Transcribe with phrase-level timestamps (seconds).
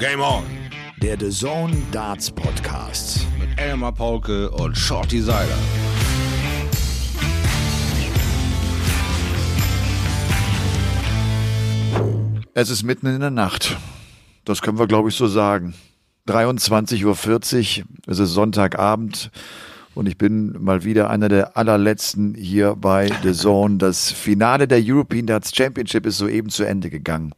[0.00, 0.44] Game On.
[1.02, 3.26] Der The Zone Darts Podcast.
[3.38, 5.58] Mit Elmar Paulke und Shorty Seiler.
[12.54, 13.76] Es ist mitten in der Nacht.
[14.46, 15.74] Das können wir, glaube ich, so sagen.
[16.26, 19.30] 23.40 Uhr, es ist Sonntagabend
[19.94, 23.76] und ich bin mal wieder einer der allerletzten hier bei The Zone.
[23.76, 27.34] Das Finale der European Darts Championship ist soeben zu Ende gegangen.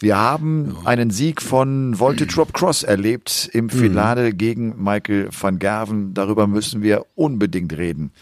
[0.00, 6.12] Wir haben einen Sieg von Volte Drop Cross erlebt im Finale gegen Michael van Gerven.
[6.12, 8.12] Darüber müssen wir unbedingt reden.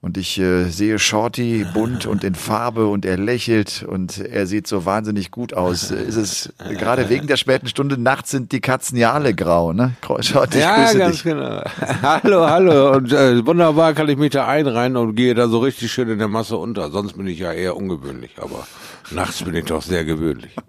[0.00, 4.66] Und ich äh, sehe Shorty bunt und in Farbe und er lächelt und er sieht
[4.66, 5.90] so wahnsinnig gut aus.
[5.90, 9.92] Ist es gerade wegen der späten Stunde nachts sind die Katzen ja alle grau, ne?
[10.20, 11.24] Shorty, Ja, grüße ganz dich.
[11.24, 11.62] genau.
[12.02, 12.92] hallo, hallo.
[12.96, 16.18] Und äh, wunderbar kann ich mich da einreihen und gehe da so richtig schön in
[16.18, 16.90] der Masse unter.
[16.90, 18.66] Sonst bin ich ja eher ungewöhnlich, aber
[19.10, 20.52] nachts bin ich doch sehr gewöhnlich.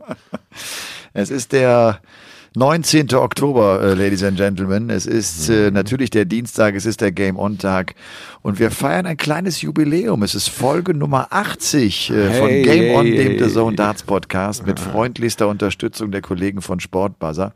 [1.17, 2.01] Es ist der
[2.57, 3.13] 19.
[3.15, 4.89] Oktober, äh, Ladies and Gentlemen.
[4.89, 5.55] Es ist Mhm.
[5.55, 7.95] äh, natürlich der Dienstag, es ist der Game On Tag
[8.41, 10.23] und wir feiern ein kleines Jubiläum.
[10.23, 13.43] Es ist Folge Nummer 80 äh, von Hey, Game On, hey, dem hey.
[13.43, 17.53] The Zone Darts Podcast mit freundlichster Unterstützung der Kollegen von Sportbuzzer.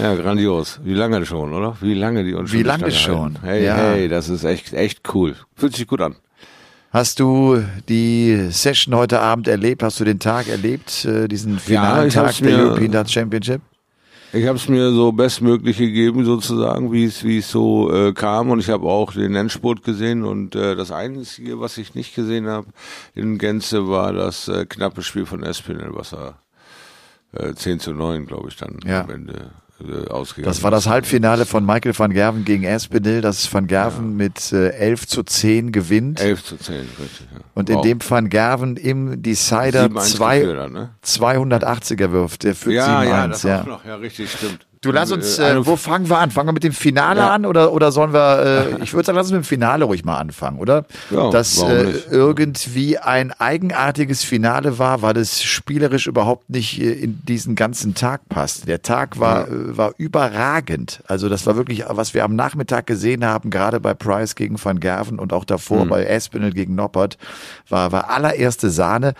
[0.00, 0.80] Ja, grandios.
[0.84, 1.76] Wie lange schon, oder?
[1.80, 3.22] Wie lange die uns Wie schon lange die Stange schon?
[3.42, 3.46] halten.
[3.46, 3.76] Hey, Ja.
[3.76, 5.34] hey, das ist echt, echt cool.
[5.56, 6.16] Fühlt sich gut an.
[6.90, 9.82] Hast du die Session heute Abend erlebt?
[9.82, 13.60] Hast du den Tag erlebt, äh, diesen finalen ich Tag der mir- European Darts Championship?
[14.32, 18.50] Ich habe es mir so bestmöglich gegeben, sozusagen, wie es wie es so äh, kam.
[18.50, 20.22] Und ich habe auch den Endspurt gesehen.
[20.22, 22.66] Und äh, das Einzige, was ich nicht gesehen habe
[23.14, 26.38] in Gänze, war das äh, knappe Spiel von Espinel, was er
[27.32, 29.02] äh, 10 zu 9, glaube ich, dann Ja.
[29.04, 30.86] am Ende äh, ausgegangen Das war das.
[30.86, 35.72] Halbfinale von Michael van Gerven gegen Aspinall, das van Gerven mit äh, 11 zu 10
[35.72, 36.20] gewinnt.
[36.20, 37.26] 11 zu 10, richtig.
[37.32, 37.40] Ja.
[37.54, 37.82] Und in Wow.
[37.84, 40.90] dem Van Gerven im Decider 7-1 zwei, dann, ne?
[41.04, 42.44] 280er wirft.
[42.44, 43.08] Der führt Ja, 7-1.
[43.08, 43.64] ja, das ja.
[43.64, 43.84] noch.
[43.84, 44.66] Ja, richtig, stimmt.
[44.80, 46.30] Du lass Äh, uns, eine- äh, wo fangen wir an?
[46.30, 47.30] Fangen wir mit dem Finale Ja.
[47.30, 50.04] an oder, oder sollen wir, äh, ich würde sagen, lass uns mit dem Finale ruhig
[50.04, 50.84] mal anfangen, oder?
[51.10, 57.20] Ja, Dass äh, irgendwie ein eigenartiges Finale war, weil es spielerisch überhaupt nicht äh, in
[57.24, 58.68] diesen ganzen Tag passt.
[58.68, 61.02] Der Tag war, äh, war überragend.
[61.08, 64.78] Also das war wirklich, was wir am Nachmittag gesehen haben, gerade bei Price gegen Van
[64.80, 65.88] Gerven und auch davor Mhm.
[65.88, 67.18] bei Aspinall gegen Noppert,
[67.68, 69.14] war, war allererste Sahne.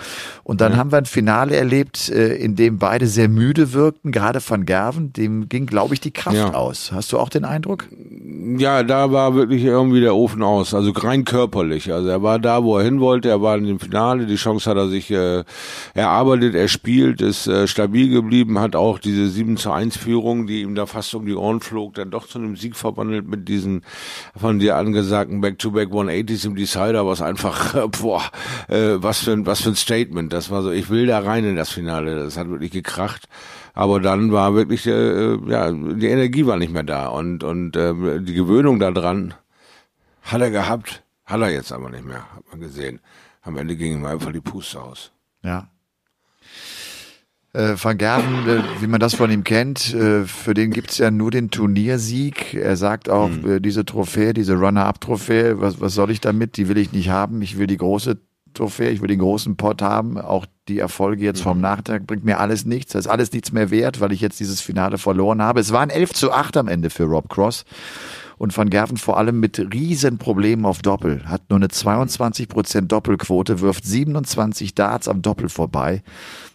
[0.44, 4.40] Und dann haben wir ein Finale erlebt, äh, in dem beide sehr müde wirkten, gerade
[4.46, 6.54] Van Gerven, dem ging, glaube ich, die Kraft Ja.
[6.54, 6.92] aus.
[6.92, 7.86] Hast du auch den Eindruck?
[8.58, 11.92] Ja, da war wirklich irgendwie der Ofen aus, also rein körperlich.
[11.92, 14.70] Also er war da, wo er hin wollte, er war in dem Finale, die Chance
[14.70, 15.44] hat er sich äh,
[15.94, 20.62] erarbeitet, er spielt, ist äh, stabil geblieben, hat auch diese 7 zu 1 Führung, die
[20.62, 23.82] ihm da fast um die Ohren flog, dann doch zu einem Sieg verwandelt mit diesen
[24.36, 28.22] von dir angesagten Back-to-Back 180s im Decider, was einfach, äh, boah,
[28.68, 30.32] äh, was für ein, was für ein Statement.
[30.32, 33.28] Das war so, ich will da rein in das Finale, das hat wirklich gekracht.
[33.78, 38.24] Aber dann war wirklich, äh, ja, die Energie war nicht mehr da und und ähm,
[38.26, 39.34] die Gewöhnung daran
[40.22, 42.98] hat er gehabt, hat er jetzt aber nicht mehr, hat man gesehen.
[43.42, 45.12] Am Ende ging ihm einfach die Puste aus.
[45.44, 45.68] Ja.
[47.52, 51.12] Äh, Van Gerven, äh, wie man das von ihm kennt, äh, für den gibt's ja
[51.12, 52.54] nur den Turniersieg.
[52.54, 53.48] Er sagt auch, Hm.
[53.48, 56.56] äh, diese Trophäe, diese Runner-Up-Trophäe, was, was soll ich damit?
[56.56, 57.40] Die will ich nicht haben.
[57.42, 58.18] Ich will die große
[58.58, 60.18] Trophäe, ich will den großen Pot haben.
[60.18, 62.92] Auch die Erfolge jetzt vom Nachtag bringt mir alles nichts.
[62.92, 65.60] Das ist alles nichts mehr wert, weil ich jetzt dieses Finale verloren habe.
[65.60, 67.64] Es waren 11 zu 8 am Ende für Rob Cross.
[68.36, 71.28] Und Van Gerven vor allem mit riesen Problemen auf Doppel.
[71.28, 76.02] Hat nur eine 22% Doppelquote, wirft 27 Darts am Doppel vorbei.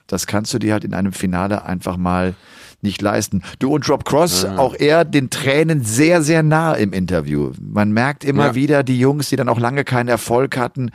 [0.08, 2.36] Das kannst du dir halt in einem Finale einfach mal
[2.84, 3.42] nicht leisten.
[3.60, 7.52] Du und Rob Cross, auch er den Tränen sehr, sehr nah im Interview.
[7.62, 8.56] Man merkt immer Ja.
[8.56, 10.92] wieder die Jungs, die dann auch lange keinen Erfolg hatten,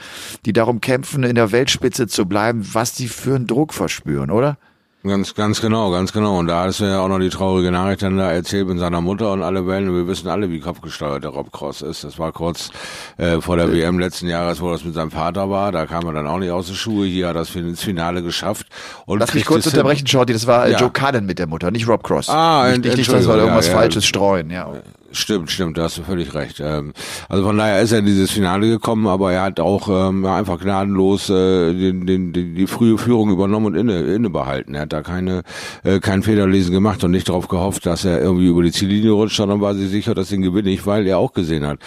[0.47, 4.59] die darum kämpfen, in der Weltspitze zu bleiben, was die für einen Druck verspüren, oder?
[5.05, 6.39] Ganz, ganz genau, ganz genau.
[6.41, 9.01] Und da hast du ja auch noch die traurige Nachricht dann da erzählt mit seiner
[9.01, 9.89] Mutter und alle Wellen.
[9.89, 12.03] Und wir wissen alle, wie kopfgesteuert der Rob Cross ist.
[12.03, 12.71] Das war kurz
[13.17, 15.71] äh, vor der WM letzten Jahres, wo das mit seinem Vater war.
[15.71, 17.07] Da kam er dann auch nicht aus den Schuhe.
[17.07, 18.67] Hier hat er es ins Finale geschafft.
[19.07, 20.33] Und Lass mich kurz unterbrechen, Shorty.
[20.33, 20.79] Das war äh, Ja.
[20.81, 22.29] Joe Cullen mit der Mutter, nicht Rob Cross.
[22.29, 23.79] Ah, nicht, nicht, nicht, dass wir irgendwas ja, ja.
[23.79, 24.51] Falsches streuen.
[24.51, 24.73] Ja.
[25.11, 26.61] Stimmt, stimmt, da hast du völlig recht.
[26.61, 26.93] Ähm,
[27.31, 30.61] also von daher ist er in dieses Finale gekommen, aber er hat auch ähm, einfach
[30.61, 34.75] gnadenlos äh, den, den, die, die frühe Führung übernommen und inne, inne behalten.
[34.75, 35.45] Er hat da keine
[35.83, 39.37] äh, kein Federlesen gemacht und nicht darauf gehofft, dass er irgendwie über die Ziellinie rutscht,
[39.37, 41.79] sondern war sich sicher, dass ihn gewinne ich, weil er auch gesehen hat.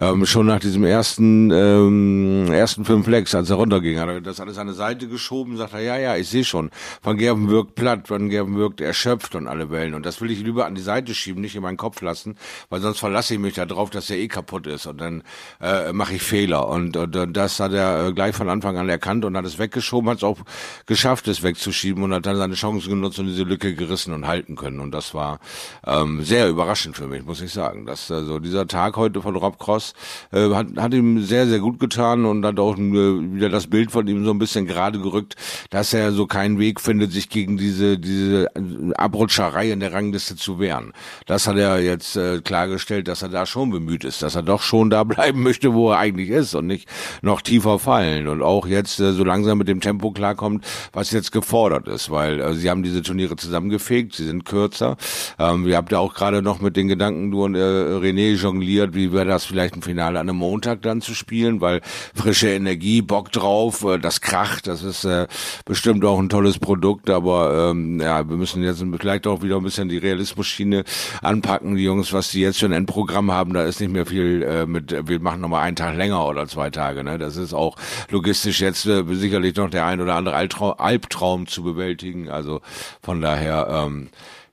[0.00, 4.40] Ähm, schon nach diesem ersten ähm, ersten fünf Lecks, als er runterging, hat er das
[4.40, 6.70] alles an die Seite geschoben, sagt er, ja, ja, ich sehe schon.
[7.02, 9.92] Van Gerven wirkt platt, Van Gerven wirkt erschöpft und alle Wellen.
[9.92, 12.36] Und das will ich lieber an die Seite schieben, nicht in meinen Kopf lassen,
[12.70, 15.22] weil sonst verlasse ich mich da drauf, dass der eh kaputt ist und dann
[15.60, 16.68] äh, mache ich Fehler.
[16.68, 20.08] Und, und das hat er äh, gleich von Anfang an erkannt und hat es weggeschoben,
[20.08, 20.38] hat es auch
[20.86, 24.54] geschafft, es wegzuschieben und hat dann seine Chancen genutzt und diese Lücke gerissen und halten
[24.54, 24.78] können.
[24.78, 25.40] Und das war
[25.84, 27.86] ähm, sehr überraschend für mich, muss ich sagen.
[27.86, 29.94] Dass also dieser Tag heute von Rob Cross
[30.32, 33.90] äh, hat, hat ihm sehr, sehr gut getan und hat auch äh, wieder das Bild
[33.90, 35.34] von ihm so ein bisschen gerade gerückt,
[35.70, 38.48] dass er so keinen Weg findet, sich gegen diese, diese
[38.94, 40.92] Abrutscherei in der Rangliste zu wehren.
[41.26, 44.60] Das hat er jetzt äh, klargestellt, dass er da schon bemüht ist, dass er doch
[44.60, 46.88] schon da bleiben möchte, wo er eigentlich ist und nicht
[47.22, 51.32] noch tiefer fallen und auch jetzt äh, so langsam mit dem Tempo klarkommt, was jetzt
[51.32, 54.96] gefordert ist, weil äh, sie haben diese Turniere zusammengefegt, sie sind kürzer.
[55.38, 58.94] Ähm, ihr habt ja auch gerade noch mit den Gedanken, du und äh, René jongliert,
[58.94, 61.80] wie wäre das vielleicht ein Finale an einem Montag dann zu spielen, weil
[62.14, 65.26] frische Energie, Bock drauf, äh, das kracht, das ist äh,
[65.64, 69.62] bestimmt auch ein tolles Produkt, aber ähm, ja, wir müssen jetzt vielleicht auch wieder ein
[69.62, 70.84] bisschen die Realismus-Schiene
[71.22, 74.42] anpacken, die Jungs, was die jetzt für ein Endprogramm haben, da ist nicht mehr viel
[74.42, 77.18] äh, mit, wir machen nochmal einen Tag länger oder zwei Tage, ne?
[77.18, 77.76] Das ist auch
[78.10, 82.60] logistisch jetzt äh, sicherlich noch der ein oder andere Albtraum, Albtraum zu bewältigen, also
[83.02, 84.08] von daher, ähm,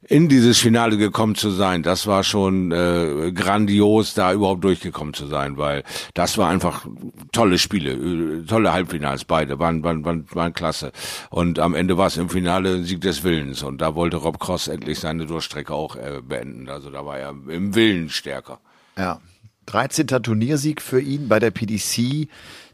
[0.07, 5.27] in dieses Finale gekommen zu sein, das war schon äh, grandios, da überhaupt durchgekommen zu
[5.27, 5.83] sein, weil
[6.13, 6.85] das war einfach
[7.33, 10.93] tolle Spiele, äh, tolle Halbfinals, beide waren, waren, waren, waren klasse.
[11.29, 14.69] Und am Ende war es im Finale Sieg des Willens und da wollte Rob Cross
[14.69, 16.69] endlich seine Durchstrecke auch äh, beenden.
[16.69, 18.59] Also da war er im Willen stärker.
[18.97, 19.19] Ja.
[19.65, 20.07] 13.
[20.07, 22.29] Turniersieg für ihn bei der PDC,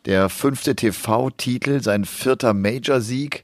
[0.06, 3.44] der fünfte TV-Titel, sein vierter Major-Sieg.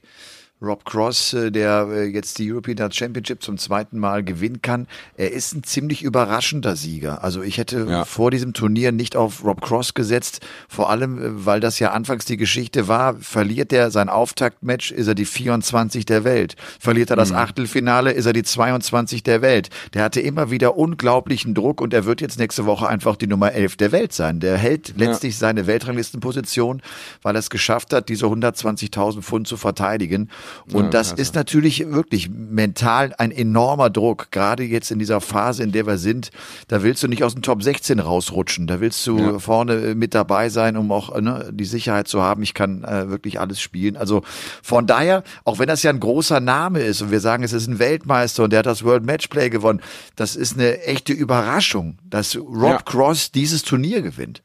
[0.62, 4.86] Rob Cross, äh, der äh, jetzt die European Championship zum zweiten Mal gewinnen kann.
[5.16, 7.24] Er ist ein ziemlich überraschender Sieger.
[7.24, 8.04] Also ich hätte ja.
[8.04, 12.26] vor diesem Turnier nicht auf Rob Cross gesetzt, vor allem, äh, weil das ja anfangs
[12.26, 16.56] die Geschichte war, verliert er sein Auftaktmatch, ist er die 24 der Welt.
[16.78, 17.36] Verliert er das mhm.
[17.36, 19.70] Achtelfinale, ist er die 22 der Welt.
[19.94, 23.52] Der hatte immer wieder unglaublichen Druck und er wird jetzt nächste Woche einfach die Nummer
[23.52, 24.40] 11 der Welt sein.
[24.40, 25.40] Der hält letztlich ja.
[25.40, 26.82] seine Weltranglistenposition,
[27.22, 30.28] weil er es geschafft hat, diese 120.000 Pfund zu verteidigen.
[30.72, 31.22] Und ja, das also.
[31.22, 35.98] ist natürlich wirklich mental ein enormer Druck, gerade jetzt in dieser Phase, in der wir
[35.98, 36.30] sind.
[36.68, 39.38] Da willst du nicht aus dem Top 16 rausrutschen, da willst du ja.
[39.38, 43.08] vorne äh, mit dabei sein, um auch ne, die Sicherheit zu haben, ich kann äh,
[43.10, 43.96] wirklich alles spielen.
[43.96, 44.22] Also
[44.62, 47.66] von daher, auch wenn das ja ein großer Name ist und wir sagen, es ist
[47.66, 49.80] ein Weltmeister und der hat das World Matchplay gewonnen,
[50.16, 52.82] das ist eine echte Überraschung, dass Rob ja.
[52.82, 54.42] Cross dieses Turnier gewinnt.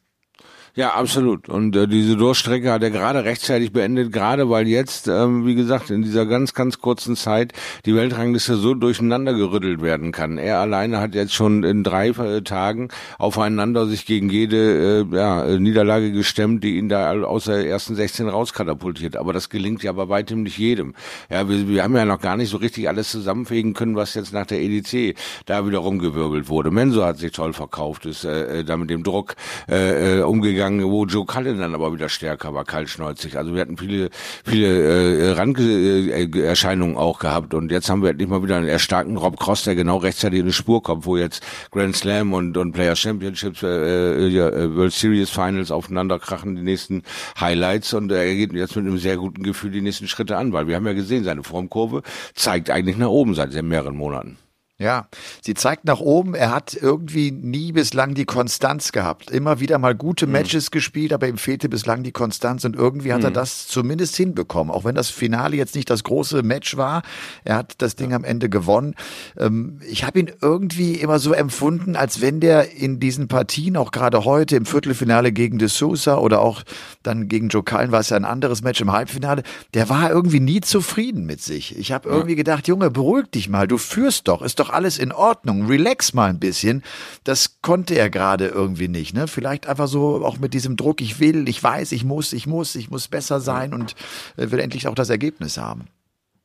[0.77, 1.47] Ja, absolut.
[1.47, 5.89] Und äh, diese Durchstrecke hat er gerade rechtzeitig beendet, gerade weil jetzt, ähm, wie gesagt,
[5.89, 7.53] in dieser ganz, ganz kurzen Zeit
[7.85, 10.37] die Weltrangliste so durcheinander gerüttelt werden kann.
[10.37, 15.45] Er alleine hat jetzt schon in drei äh, Tagen aufeinander sich gegen jede äh, ja,
[15.57, 19.15] Niederlage gestemmt, die ihn da aus der ersten 16 rauskatapultiert.
[19.15, 20.93] Aber das gelingt ja bei weitem nicht jedem.
[21.29, 24.33] Ja, wir, wir haben ja noch gar nicht so richtig alles zusammenfegen können, was jetzt
[24.33, 26.69] nach der EDC da wieder rumgewirbelt wurde.
[26.69, 29.35] Menso hat sich toll verkauft, ist äh, äh da mit dem Druck
[29.69, 33.37] äh, äh umgegangen gegangen, wo Joe Cullen dann aber wieder stärker war, kaltschneuzig.
[33.37, 34.09] Also wir hatten viele,
[34.43, 39.39] viele äh, Randerscheinungen auch gehabt und jetzt haben wir endlich mal wieder einen erstarkten Rob
[39.39, 42.95] Cross, der genau rechtzeitig in die Spur kommt, wo jetzt Grand Slam und, und Player
[42.95, 47.03] Championships, äh, äh, äh World Series Finals aufeinander krachen, die nächsten
[47.39, 50.67] Highlights und er geht jetzt mit einem sehr guten Gefühl die nächsten Schritte an, weil
[50.67, 52.01] wir haben ja gesehen, seine Formkurve
[52.33, 54.37] zeigt eigentlich nach oben seit mehreren Monaten.
[54.77, 55.07] Ja,
[55.41, 59.31] sie zeigt nach oben, er hat irgendwie nie bislang die Konstanz gehabt.
[59.31, 60.33] Immer wieder mal gute mhm.
[60.33, 60.71] Matches mhm.
[60.71, 63.27] gespielt, aber ihm fehlte bislang die Konstanz und irgendwie hat mhm.
[63.27, 64.73] er das zumindest hinbekommen.
[64.73, 67.03] Auch wenn das Finale jetzt nicht das große Match war,
[67.45, 68.17] er hat das Ding ja.
[68.17, 68.95] am Ende gewonnen.
[69.37, 73.91] Ähm, ich habe ihn irgendwie immer so empfunden, als wenn der in diesen Partien, auch
[73.91, 76.63] gerade heute im Viertelfinale gegen De Sousa oder auch
[77.01, 80.41] dann gegen Joe Cullen war es ja ein anderes Match im Halbfinale, der war irgendwie
[80.41, 81.77] nie zufrieden mit sich.
[81.77, 84.97] Ich habe irgendwie gedacht, Junge, beruhig dich mal, du führst doch, ist doch doch alles
[84.97, 86.83] in Ordnung, relax mal ein bisschen.
[87.23, 89.13] Das konnte er gerade irgendwie nicht.
[89.13, 89.27] Ne?
[89.27, 92.75] Vielleicht einfach so auch mit diesem Druck, ich will, ich weiß, ich muss, ich muss,
[92.75, 93.95] ich muss besser sein und
[94.37, 95.85] äh, will endlich auch das Ergebnis haben.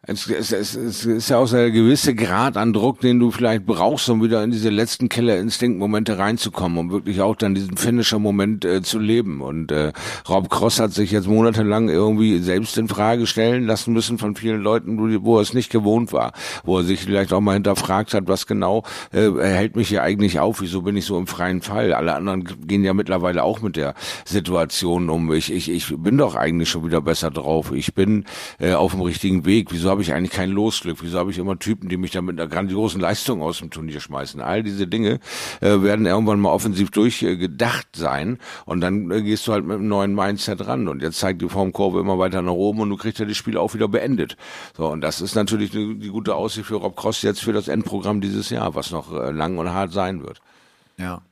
[0.06, 3.30] Es, es, es, es ist ja auch so ein gewisser Grad an Druck, den du
[3.30, 8.64] vielleicht brauchst, um wieder in diese letzten Killer-Instinkt-Momente reinzukommen, um wirklich auch dann diesen Finisher-Moment
[8.64, 9.42] äh, zu leben.
[9.42, 9.92] Und äh,
[10.26, 14.62] Rob Cross hat sich jetzt monatelang irgendwie selbst in Frage stellen lassen müssen von vielen
[14.62, 16.32] Leuten, wo er es nicht gewohnt war,
[16.64, 20.40] wo er sich vielleicht auch mal hinterfragt hat, was genau äh, hält mich hier eigentlich
[20.40, 21.92] auf, wieso bin ich so im freien Fall?
[21.92, 23.92] Alle anderen gehen ja mittlerweile auch mit der
[24.24, 25.30] Situation um.
[25.34, 27.70] Ich, ich, ich bin doch eigentlich schon wieder besser drauf.
[27.74, 28.24] Ich bin
[28.58, 29.66] äh, auf dem richtigen Weg.
[29.70, 30.98] Wieso habe ich eigentlich kein Losglück?
[31.02, 34.00] Wieso habe ich immer Typen, die mich da mit einer grandiosen Leistung aus dem Turnier
[34.00, 34.40] schmeißen?
[34.40, 35.20] All diese Dinge
[35.60, 39.76] äh, werden irgendwann mal offensiv durchgedacht äh, sein und dann äh, gehst du halt mit
[39.76, 42.96] einem neuen Mindset ran und jetzt zeigt die Formkurve immer weiter nach oben und du
[42.96, 44.36] kriegst ja das Spiel auch wieder beendet.
[44.76, 47.68] So und das ist natürlich die, die gute Aussicht für Rob Cross jetzt für das
[47.68, 50.40] Endprogramm dieses Jahr, was noch äh, lang und hart sein wird.
[50.96, 51.22] Ja.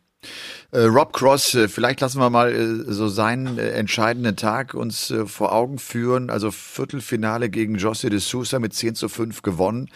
[0.71, 5.11] Äh, Rob Cross, äh, vielleicht lassen wir mal äh, so seinen äh, entscheidenden Tag uns
[5.11, 6.29] äh, vor Augen führen.
[6.29, 9.89] Also Viertelfinale gegen José de Sousa mit 10 zu 5 gewonnen.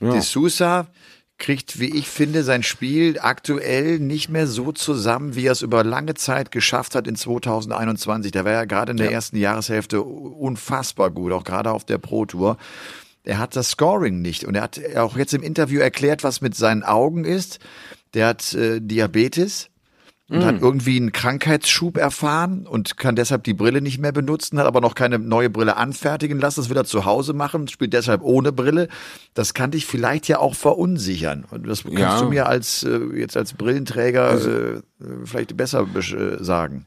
[0.00, 0.12] Ja.
[0.12, 0.86] De Sousa
[1.36, 5.82] kriegt, wie ich finde, sein Spiel aktuell nicht mehr so zusammen, wie er es über
[5.84, 8.32] lange Zeit geschafft hat in 2021.
[8.32, 9.12] Der war ja gerade in der ja.
[9.12, 12.56] ersten Jahreshälfte unfassbar gut, auch gerade auf der Pro Tour.
[13.24, 16.54] Er hat das Scoring nicht und er hat auch jetzt im Interview erklärt, was mit
[16.54, 17.58] seinen Augen ist.
[18.14, 19.70] Der hat äh, Diabetes
[20.28, 20.44] und mm.
[20.44, 24.80] hat irgendwie einen Krankheitsschub erfahren und kann deshalb die Brille nicht mehr benutzen, hat aber
[24.80, 28.50] noch keine neue Brille anfertigen lassen, das will er zu Hause machen, spielt deshalb ohne
[28.52, 28.88] Brille.
[29.34, 31.44] Das kann dich vielleicht ja auch verunsichern.
[31.50, 32.20] Und das kannst ja.
[32.20, 34.82] du mir als äh, jetzt als Brillenträger also, äh,
[35.24, 36.86] vielleicht besser äh, sagen.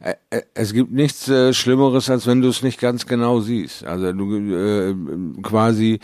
[0.56, 3.84] Es gibt nichts äh, Schlimmeres, als wenn du es nicht ganz genau siehst.
[3.84, 4.96] Also du äh,
[5.44, 6.00] quasi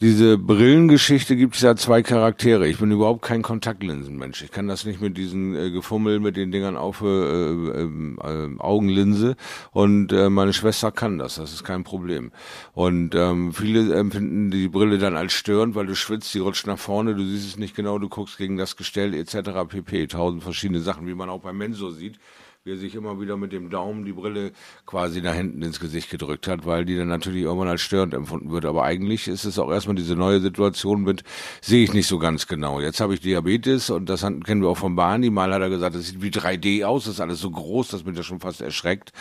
[0.00, 2.68] diese Brillengeschichte gibt es ja zwei Charaktere.
[2.68, 4.42] Ich bin überhaupt kein Kontaktlinsenmensch.
[4.42, 8.58] Ich kann das nicht mit diesen äh, Gefummel mit den Dingern auf äh, äh, äh,
[8.58, 9.34] Augenlinse.
[9.72, 11.34] Und äh, meine Schwester kann das.
[11.34, 12.30] Das ist kein Problem.
[12.74, 16.78] Und ähm, viele empfinden die Brille dann als störend, weil du schwitzt, die rutscht nach
[16.78, 19.66] vorne, du siehst es nicht genau, du guckst gegen das Gestell etc.
[19.68, 20.06] pp.
[20.06, 22.20] Tausend verschiedene Sachen, wie man auch beim Mensor sieht
[22.64, 24.50] wie er sich immer wieder mit dem Daumen die Brille
[24.84, 28.50] quasi nach hinten ins Gesicht gedrückt hat, weil die dann natürlich irgendwann als störend empfunden
[28.50, 28.64] wird.
[28.64, 31.22] Aber eigentlich ist es auch erstmal diese neue Situation mit,
[31.62, 32.80] sehe ich nicht so ganz genau.
[32.80, 35.30] Jetzt habe ich Diabetes und das kennen wir auch von Barney.
[35.30, 38.04] Mal hat er gesagt, das sieht wie 3D aus, das ist alles so groß, dass
[38.04, 39.12] mich das schon fast erschreckt.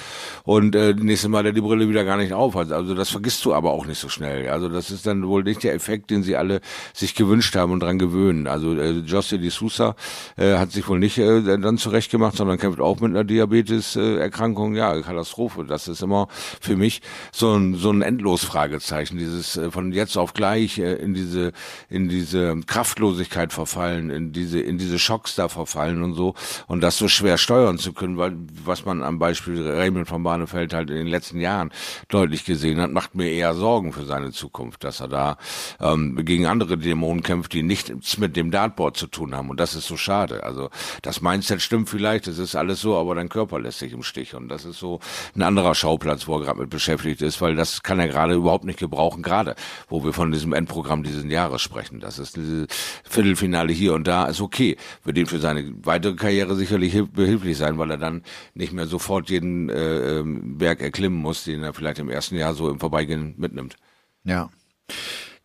[0.43, 2.55] Und äh, nächstes Mal hat er die Brille wieder gar nicht auf.
[2.55, 4.49] Also das vergisst du aber auch nicht so schnell.
[4.49, 6.59] Also das ist dann wohl nicht der Effekt, den sie alle
[6.91, 8.47] sich gewünscht haben und dran gewöhnen.
[8.47, 9.95] Also äh, José de Sousa
[10.37, 14.99] äh, hat sich wohl nicht äh, dann zurechtgemacht, sondern kämpft auch mit einer Diabetes-Erkrankung, ja,
[15.01, 15.63] Katastrophe.
[15.63, 17.01] Das ist immer für mich
[17.31, 21.51] so ein, so ein Endlos-Fragezeichen, dieses äh, von jetzt auf gleich äh, in diese,
[21.89, 26.33] in diese Kraftlosigkeit verfallen, in diese, in diese Schocks da verfallen und so
[26.67, 30.73] und das so schwer steuern zu können, weil, was man am Beispiel Raymond von Barnefeld
[30.73, 31.71] halt in den letzten Jahren
[32.07, 35.37] deutlich gesehen hat, macht mir eher Sorgen für seine Zukunft, dass er da
[35.79, 39.75] ähm, gegen andere Dämonen kämpft, die nichts mit dem Dartboard zu tun haben und das
[39.75, 40.43] ist so schade.
[40.43, 40.69] Also
[41.03, 44.35] das Mindset stimmt vielleicht, es ist alles so, aber dein Körper lässt sich im Stich.
[44.35, 44.99] Und das ist so
[45.35, 48.65] ein anderer Schauplatz, wo er gerade mit beschäftigt ist, weil das kann er gerade überhaupt
[48.65, 49.55] nicht gebrauchen, gerade
[49.89, 51.99] wo wir von diesem Endprogramm dieses Jahres sprechen.
[51.99, 52.67] Das ist diese
[53.03, 54.77] Viertelfinale hier und da, ist okay.
[55.03, 59.29] Wird ihm für seine weitere Karriere sicherlich behilflich sein, weil er dann nicht mehr sofort
[59.29, 63.35] jeden äh, ähm, Berg erklimmen muss, den er vielleicht im ersten Jahr so im Vorbeigehen
[63.37, 63.75] mitnimmt.
[64.23, 64.49] Ja.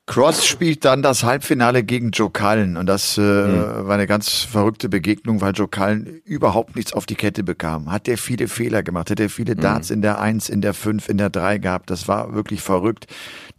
[0.07, 3.87] Cross spielt dann das Halbfinale gegen Joe Cullen und das äh, mhm.
[3.87, 7.91] war eine ganz verrückte Begegnung, weil Joe Cullen überhaupt nichts auf die Kette bekam.
[7.91, 9.61] Hat er viele Fehler gemacht, hat er viele mhm.
[9.61, 9.95] Darts mhm.
[9.95, 11.89] in der Eins, in der Fünf, in der Drei gehabt.
[11.89, 13.07] Das war wirklich verrückt.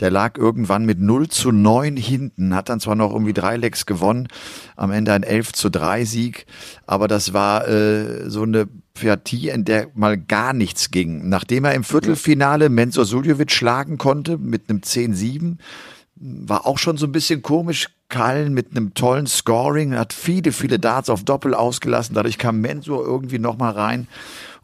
[0.01, 3.85] Der lag irgendwann mit 0 zu 9 hinten, hat dann zwar noch irgendwie drei Lecks
[3.85, 4.27] gewonnen,
[4.75, 6.45] am Ende ein 11 zu 3 Sieg,
[6.85, 11.29] aber das war äh, so eine Partie, in der mal gar nichts ging.
[11.29, 15.57] Nachdem er im Viertelfinale Mensur Suljovic schlagen konnte mit einem 10-7,
[16.23, 17.89] war auch schon so ein bisschen komisch.
[18.09, 22.13] Kallen mit einem tollen Scoring, hat viele, viele Darts auf Doppel ausgelassen.
[22.13, 24.07] Dadurch kam Mensur irgendwie nochmal rein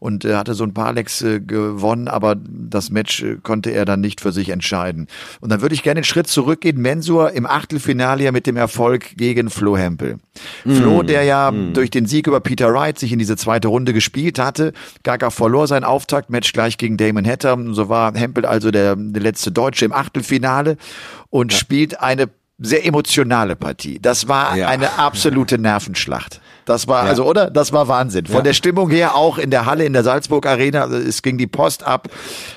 [0.00, 3.84] und äh, hatte so ein paar Lecks äh, gewonnen, aber das Match äh, konnte er
[3.84, 5.06] dann nicht für sich entscheiden.
[5.40, 6.80] Und dann würde ich gerne einen Schritt zurückgehen.
[6.80, 10.16] Mensur im Achtelfinale ja mit dem Erfolg gegen Flo Hempel.
[10.64, 10.74] Mm.
[10.74, 11.74] Flo, der ja mm.
[11.74, 14.72] durch den Sieg über Peter Wright sich in diese zweite Runde gespielt hatte.
[15.02, 17.56] Gaga verlor sein Auftaktmatch gleich gegen Damon Hatter.
[17.72, 20.78] So war Hempel also der, der letzte Deutsche im Achtelfinale
[21.28, 21.58] und ja.
[21.58, 23.98] spielt eine sehr emotionale Partie.
[24.00, 24.68] Das war ja.
[24.68, 26.40] eine absolute Nervenschlacht.
[26.70, 27.10] Das war, ja.
[27.10, 27.50] also, oder?
[27.50, 28.26] Das war Wahnsinn.
[28.26, 28.42] Von ja.
[28.42, 31.48] der Stimmung her auch in der Halle, in der Salzburg Arena, also es ging die
[31.48, 32.06] Post ab.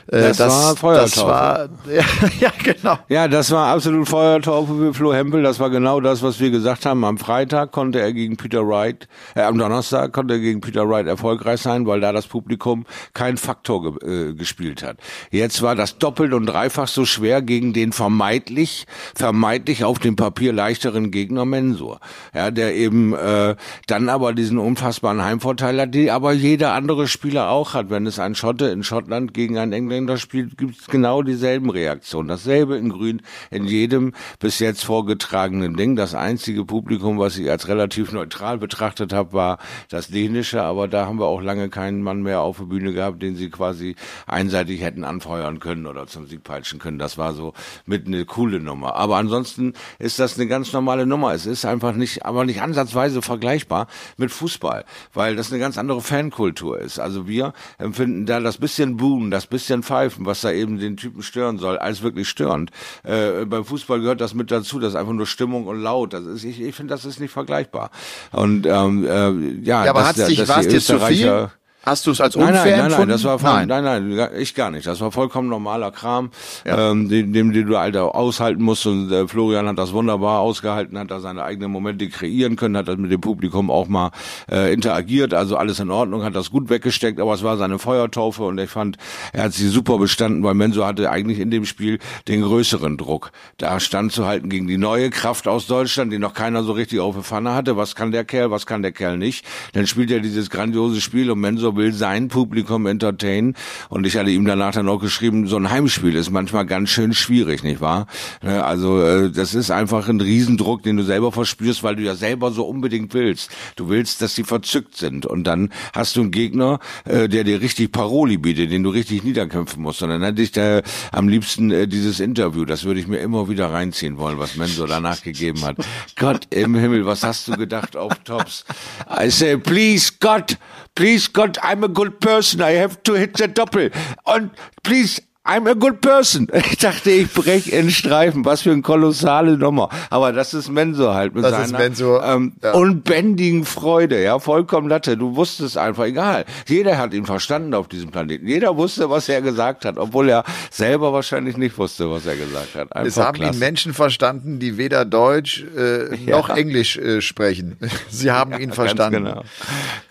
[0.05, 1.15] Äh, das, das war Feuertaufe.
[1.15, 2.03] Das war, ja,
[2.39, 2.99] ja, genau.
[3.09, 5.41] Ja, das war absolut Feuertaufe für Flo Hempel.
[5.41, 7.03] Das war genau das, was wir gesagt haben.
[7.05, 11.07] Am Freitag konnte er gegen Peter Wright, äh, am Donnerstag konnte er gegen Peter Wright
[11.07, 14.97] erfolgreich sein, weil da das Publikum kein Faktor ge äh, gespielt hat.
[15.31, 20.53] Jetzt war das doppelt und dreifach so schwer gegen den vermeintlich, vermeintlich auf dem Papier
[20.53, 21.99] leichteren Gegner Mensur.
[22.35, 23.55] Ja, der eben äh,
[23.87, 27.89] dann dann aber diesen unfassbaren Heimvorteil hat, die aber jeder andere Spieler auch hat.
[27.89, 32.27] Wenn es ein Schotte in Schottland gegen einen Engländer spielt, gibt es genau dieselben Reaktionen.
[32.27, 35.95] Dasselbe in Grün in jedem bis jetzt vorgetragenen Ding.
[35.95, 39.57] Das einzige Publikum, was ich als relativ neutral betrachtet habe, war
[39.89, 43.21] das dänische, aber da haben wir auch lange keinen Mann mehr auf der Bühne gehabt,
[43.21, 43.95] den sie quasi
[44.27, 46.99] einseitig hätten anfeuern können oder zum Sieg peitschen können.
[46.99, 47.53] Das war so
[47.85, 48.95] mit eine coole Nummer.
[48.95, 51.33] Aber ansonsten ist das eine ganz normale Nummer.
[51.33, 56.01] Es ist einfach nicht, aber nicht ansatzweise vergleichbar mit Fußball, weil das eine ganz andere
[56.01, 56.99] Fankultur ist.
[56.99, 61.23] Also wir empfinden da das bisschen Boom, das bisschen Pfeifen, was da eben den Typen
[61.23, 62.71] stören soll, als wirklich störend.
[63.03, 66.13] Äh, beim Fußball gehört das mit dazu, das ist einfach nur Stimmung und laut.
[66.13, 67.91] Das ist, ich, ich finde, das ist nicht vergleichbar.
[68.31, 71.49] Und ähm, äh, ja, ja aber das, hat's dich, war's dir zu viel?
[71.85, 73.09] Hast du es als unfair nein, nein, nein, empfunden?
[73.09, 73.83] nein, das war voll, nein.
[73.83, 74.87] nein, nein, ich gar nicht.
[74.87, 76.31] Das war vollkommen normaler Kram,
[76.65, 76.91] ja.
[76.91, 78.87] ähm, den, den, den du halt aushalten musst.
[78.87, 82.87] Und äh, Florian hat das wunderbar ausgehalten, hat da seine eigenen Momente kreieren können, hat
[82.87, 84.11] das mit dem Publikum auch mal
[84.49, 85.33] äh, interagiert.
[85.33, 88.69] Also alles in Ordnung, hat das gut weggesteckt, aber es war seine Feuertaufe und ich
[88.69, 88.95] fand,
[89.33, 91.99] er hat sie super bestanden, weil Menso hatte eigentlich in dem Spiel
[92.29, 96.71] den größeren Druck, da standzuhalten gegen die neue Kraft aus Deutschland, die noch keiner so
[96.71, 97.75] richtig auf der Pfanne hatte.
[97.75, 99.45] Was kann der Kerl, was kann der Kerl nicht?
[99.73, 103.55] Dann spielt er dieses grandiose Spiel und Menso will sein Publikum entertainen.
[103.89, 107.13] Und ich hatte ihm danach dann auch geschrieben, so ein Heimspiel ist manchmal ganz schön
[107.13, 108.07] schwierig, nicht wahr?
[108.41, 112.15] Ne, also äh, das ist einfach ein Riesendruck, den du selber verspürst, weil du ja
[112.15, 113.49] selber so unbedingt willst.
[113.75, 115.25] Du willst, dass sie verzückt sind.
[115.25, 119.23] Und dann hast du einen Gegner, äh, der dir richtig Paroli bietet, den du richtig
[119.23, 120.01] niederkämpfen musst.
[120.03, 123.49] Und dann hätte ich da am liebsten äh, dieses Interview, das würde ich mir immer
[123.49, 125.77] wieder reinziehen wollen, was Menso danach gegeben hat.
[126.15, 128.65] Gott im Himmel, was hast du gedacht auf Tops?
[129.09, 130.57] I say, please, God,
[130.95, 132.61] please, God, I'm a good person.
[132.61, 133.93] I have to hit the Doppel.
[134.25, 134.51] And
[134.83, 136.47] please, I'm a good person.
[136.73, 138.45] Ich dachte, ich breche in Streifen.
[138.45, 139.89] Was für eine kolossale Nummer.
[140.09, 141.79] Aber das ist Menso halt mit das seiner
[142.25, 142.71] ähm, ja.
[142.71, 144.23] unbändigen Freude.
[144.23, 145.17] Ja, vollkommen Latte.
[145.17, 146.45] Du wusstest einfach, egal.
[146.67, 148.47] Jeder hat ihn verstanden auf diesem Planeten.
[148.47, 152.75] Jeder wusste, was er gesagt hat, obwohl er selber wahrscheinlich nicht wusste, was er gesagt
[152.75, 152.95] hat.
[152.95, 153.53] Einfach es haben klasse.
[153.53, 156.37] ihn Menschen verstanden, die weder Deutsch äh, ja.
[156.37, 157.77] noch Englisch äh, sprechen.
[158.09, 159.25] Sie haben ja, ihn verstanden.
[159.25, 159.43] Ganz genau.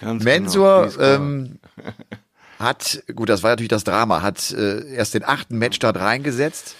[0.00, 1.04] Ganz Mensur, genau.
[1.04, 1.58] ähm,
[2.62, 6.76] hat, gut, das war natürlich das Drama, hat äh, erst den achten Matchstart reingesetzt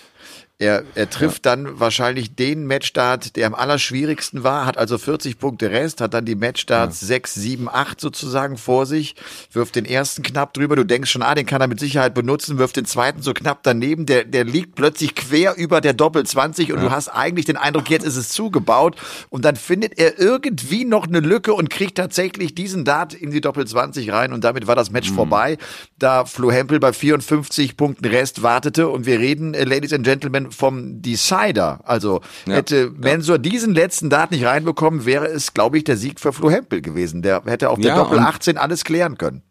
[0.63, 1.57] er, er trifft ja.
[1.57, 6.25] dann wahrscheinlich den Matchstart, der am allerschwierigsten war, hat also 40 Punkte Rest, hat dann
[6.25, 7.09] die Matchstarts ja.
[7.09, 9.17] 6, 7, 8 sozusagen vor sich,
[9.51, 12.59] wirft den ersten knapp drüber, du denkst schon, ah, den kann er mit Sicherheit benutzen,
[12.59, 16.73] wirft den zweiten so knapp daneben, der, der liegt plötzlich quer über der Doppel 20
[16.73, 16.85] und ja.
[16.85, 18.95] du hast eigentlich den Eindruck, jetzt ist es zugebaut
[19.31, 23.41] und dann findet er irgendwie noch eine Lücke und kriegt tatsächlich diesen Dart in die
[23.41, 25.17] Doppel 20 rein und damit war das Match mhm.
[25.17, 25.59] vorbei,
[25.99, 30.52] da Flo Hempel bei 54 Punkten Rest wartete und wir reden, äh, Ladies and Gentlemen,
[30.53, 31.81] vom Decider.
[31.85, 33.43] Also ja, hätte Mensur ja.
[33.43, 37.23] diesen letzten Dart nicht reinbekommen, wäre es, glaube ich, der Sieg für Flo Hempel gewesen.
[37.23, 39.43] Der hätte auf der ja, Doppel 18 alles klären können.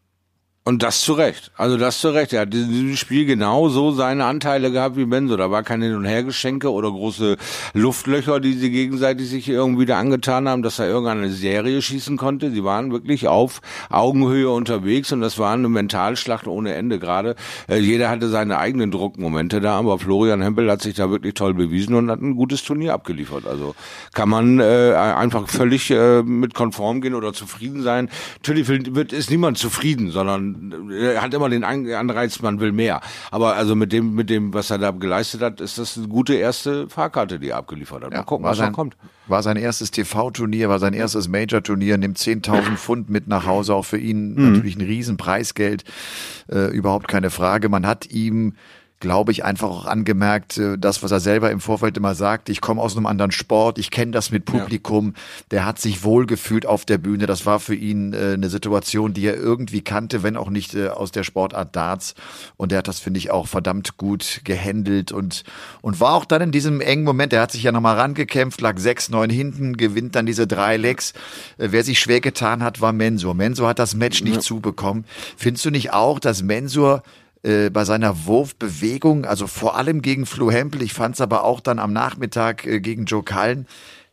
[0.63, 1.51] Und das zu Recht.
[1.57, 2.33] Also das zu Recht.
[2.33, 5.35] Er hat in diesem Spiel genauso seine Anteile gehabt wie Benzo.
[5.35, 7.37] Da war keine Hin- und Hergeschenke oder große
[7.73, 12.51] Luftlöcher, die sie gegenseitig sich irgendwie da angetan haben, dass er irgendeine Serie schießen konnte.
[12.51, 17.35] Sie waren wirklich auf Augenhöhe unterwegs und das war eine Mentalschlacht ohne Ende gerade.
[17.67, 21.55] Äh, jeder hatte seine eigenen Druckmomente da, aber Florian Hempel hat sich da wirklich toll
[21.55, 23.47] bewiesen und hat ein gutes Turnier abgeliefert.
[23.47, 23.73] Also
[24.13, 28.09] kann man äh, einfach völlig äh, mit konform gehen oder zufrieden sein.
[28.35, 30.50] Natürlich wird, ist niemand zufrieden, sondern
[30.91, 33.01] er hat immer den Anreiz, man will mehr.
[33.31, 36.33] Aber also mit dem, mit dem, was er da geleistet hat, ist das eine gute
[36.33, 38.11] erste Fahrkarte, die er abgeliefert hat.
[38.11, 38.95] Mal ja, gucken, was sein, kommt.
[39.27, 43.85] War sein erstes TV-Turnier, war sein erstes Major-Turnier, nimmt 10.000 Pfund mit nach Hause, auch
[43.85, 44.53] für ihn mhm.
[44.53, 45.83] natürlich ein Riesenpreisgeld,
[46.49, 47.69] äh, überhaupt keine Frage.
[47.69, 48.53] Man hat ihm
[49.01, 52.61] glaube ich, einfach auch angemerkt, äh, das, was er selber im Vorfeld immer sagt, ich
[52.61, 55.21] komme aus einem anderen Sport, ich kenne das mit Publikum, ja.
[55.51, 59.25] der hat sich wohlgefühlt auf der Bühne, das war für ihn äh, eine Situation, die
[59.25, 62.15] er irgendwie kannte, wenn auch nicht äh, aus der Sportart Darts
[62.55, 65.43] und der hat das, finde ich, auch verdammt gut gehandelt und,
[65.81, 68.77] und war auch dann in diesem engen Moment, der hat sich ja nochmal rangekämpft, lag
[68.77, 71.13] 6-9 hinten, gewinnt dann diese drei Legs.
[71.57, 73.33] Wer sich schwer getan hat, war Mensur.
[73.33, 74.41] Mensur hat das Match nicht ja.
[74.41, 75.05] zubekommen.
[75.37, 77.03] Findest du nicht auch, dass Mensur
[77.43, 81.59] äh, bei seiner Wurfbewegung, also vor allem gegen Flo Hempel, ich fand es aber auch
[81.59, 83.67] dann am Nachmittag äh, gegen Joe Cullen,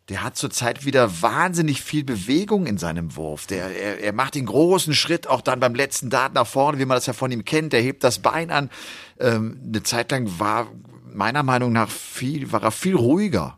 [0.09, 3.47] der hat zurzeit wieder wahnsinnig viel Bewegung in seinem Wurf.
[3.47, 6.87] Der, er, er macht den großen Schritt auch dann beim letzten Dart nach vorne, wie
[6.87, 7.75] man das ja von ihm kennt.
[7.75, 8.71] Der hebt das Bein an.
[9.21, 10.69] Ähm, eine Zeit lang war
[11.12, 13.58] meiner Meinung nach viel, war er viel ruhiger.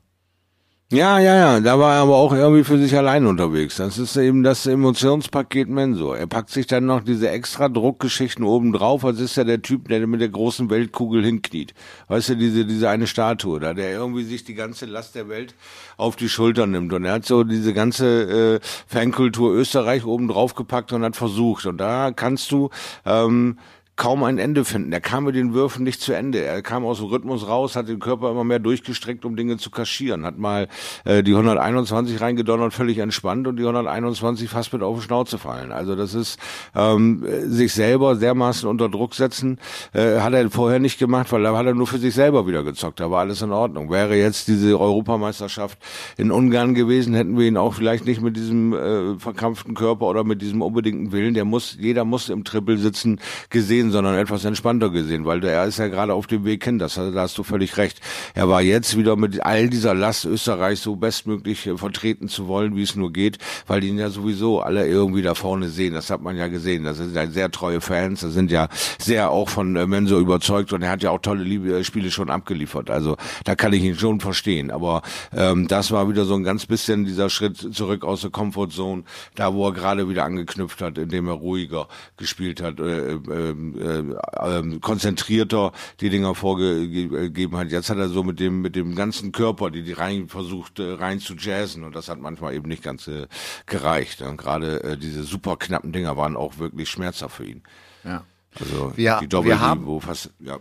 [0.93, 3.77] Ja, ja, ja, da war er aber auch irgendwie für sich allein unterwegs.
[3.77, 6.19] Das ist eben das Emotionspaket Mensur.
[6.19, 9.87] Er packt sich dann noch diese extra Druckgeschichten oben drauf, als ist ja der Typ,
[9.87, 11.75] der mit der großen Weltkugel hinkniet.
[12.09, 15.55] Weißt du, diese, diese eine Statue da, der irgendwie sich die ganze Last der Welt
[15.97, 16.93] auf die Schultern nimmt.
[16.93, 21.67] Und er hat so diese ganze äh, Fankultur Österreich oben drauf gepackt und hat versucht.
[21.67, 22.69] Und da kannst du,
[23.07, 23.59] ähm,
[24.01, 24.95] kaum ein Ende finden.
[24.95, 26.43] Er kam mit den Würfen nicht zu Ende.
[26.43, 29.69] Er kam aus dem Rhythmus raus, hat den Körper immer mehr durchgestreckt, um Dinge zu
[29.69, 30.25] kaschieren.
[30.25, 30.69] Hat mal
[31.05, 35.71] äh, die 121 reingedonnert, völlig entspannt und die 121 fast mit auf die Schnauze fallen.
[35.71, 36.39] Also das ist
[36.75, 39.59] ähm, sich selber dermaßen unter Druck setzen,
[39.93, 42.63] äh, hat er vorher nicht gemacht, weil da hat er nur für sich selber wieder
[42.63, 43.01] gezockt.
[43.01, 43.91] Da war alles in Ordnung.
[43.91, 45.79] Wäre jetzt diese Europameisterschaft
[46.17, 50.25] in Ungarn gewesen, hätten wir ihn auch vielleicht nicht mit diesem äh, verkrampften Körper oder
[50.25, 54.91] mit diesem unbedingten Willen, der muss, jeder muss im Triple sitzen, gesehen, sondern etwas entspannter
[54.91, 57.77] gesehen, weil er ist ja gerade auf dem Weg hin, das, da hast du völlig
[57.77, 58.01] recht.
[58.35, 62.77] Er war jetzt wieder mit all dieser Last Österreich so bestmöglich äh, vertreten zu wollen,
[62.77, 65.95] wie es nur geht, weil ihn ja sowieso alle irgendwie da vorne sehen.
[65.95, 66.85] Das hat man ja gesehen.
[66.85, 68.21] Das sind ja sehr treue Fans.
[68.21, 71.45] Das sind ja sehr auch von äh, Menso überzeugt und er hat ja auch tolle
[71.45, 72.91] äh, Spiele schon abgeliefert.
[72.91, 74.71] Also da kann ich ihn schon verstehen.
[74.71, 75.03] Aber
[75.37, 79.55] ähm, das war wieder so ein ganz bisschen dieser Schritt zurück aus der Comfortzone, da
[79.55, 85.73] wo er gerade wieder angeknüpft hat, indem er ruhiger gespielt hat, äh, äh, äh, konzentrierter
[86.01, 87.71] die Dinger vorgegeben hat.
[87.71, 90.93] Jetzt hat er so mit dem mit dem ganzen Körper, die die rein versucht äh,
[90.93, 93.27] rein zu jazzen und das hat manchmal eben nicht ganz äh,
[93.67, 94.23] gereicht.
[94.23, 97.63] Und gerade äh, diese super knappen Dinger waren auch wirklich schmerzhaft für ihn.
[98.05, 98.25] Ja.
[98.59, 100.59] Also wir, die Doppel, wir haben, wo fast ja.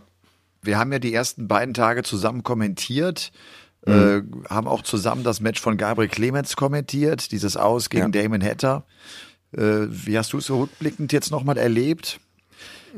[0.62, 3.32] Wir haben ja die ersten beiden Tage zusammen kommentiert.
[3.86, 3.92] Mhm.
[4.46, 8.22] Äh, haben auch zusammen das Match von Gabriel Clemens kommentiert, dieses Aus gegen ja.
[8.22, 8.84] Damon Hatter.
[9.52, 12.20] Äh, wie hast du es so rückblickend jetzt nochmal erlebt?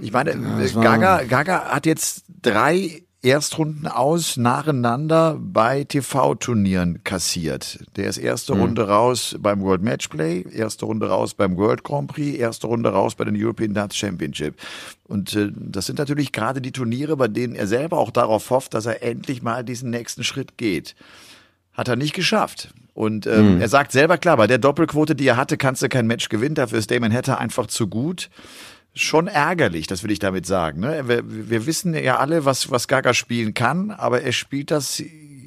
[0.00, 7.78] Ich meine, ja, Gaga, Gaga hat jetzt drei Erstrunden aus nacheinander bei TV-Turnieren kassiert.
[7.94, 8.60] Der ist erste mhm.
[8.60, 13.14] Runde raus beim World Matchplay, erste Runde raus beim World Grand Prix, erste Runde raus
[13.14, 14.56] bei den European Darts Championship.
[15.04, 18.74] Und äh, das sind natürlich gerade die Turniere, bei denen er selber auch darauf hofft,
[18.74, 20.96] dass er endlich mal diesen nächsten Schritt geht.
[21.74, 22.74] Hat er nicht geschafft.
[22.92, 23.60] Und ähm, mhm.
[23.60, 26.56] er sagt selber klar, bei der Doppelquote, die er hatte, kannst du kein Match gewinnen.
[26.56, 28.30] Dafür ist Damon Hatter einfach zu gut
[28.94, 30.80] schon ärgerlich, das will ich damit sagen.
[30.80, 31.08] Ne?
[31.08, 35.02] Wir, wir wissen ja alle, was, was Gaga spielen kann, aber er spielt das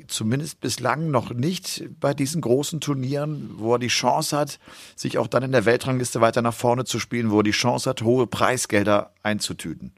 [0.08, 4.60] zumindest bislang noch nicht bei diesen großen Turnieren, wo er die Chance hat,
[4.96, 7.90] sich auch dann in der Weltrangliste weiter nach vorne zu spielen, wo er die Chance
[7.90, 9.94] hat, hohe Preisgelder einzutüten.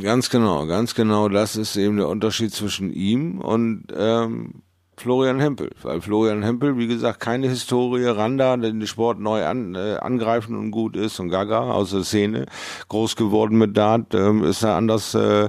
[0.00, 1.28] Ganz genau, ganz genau.
[1.28, 4.62] Das ist eben der Unterschied zwischen ihm und ähm,
[4.96, 9.96] Florian Hempel, weil Florian Hempel, wie gesagt, keine Historie, Randa, den Sport neu an, äh,
[10.00, 12.46] angreifen und gut ist und Gaga aus der Szene,
[12.88, 15.48] groß geworden mit Dart, ähm, ist er anders äh,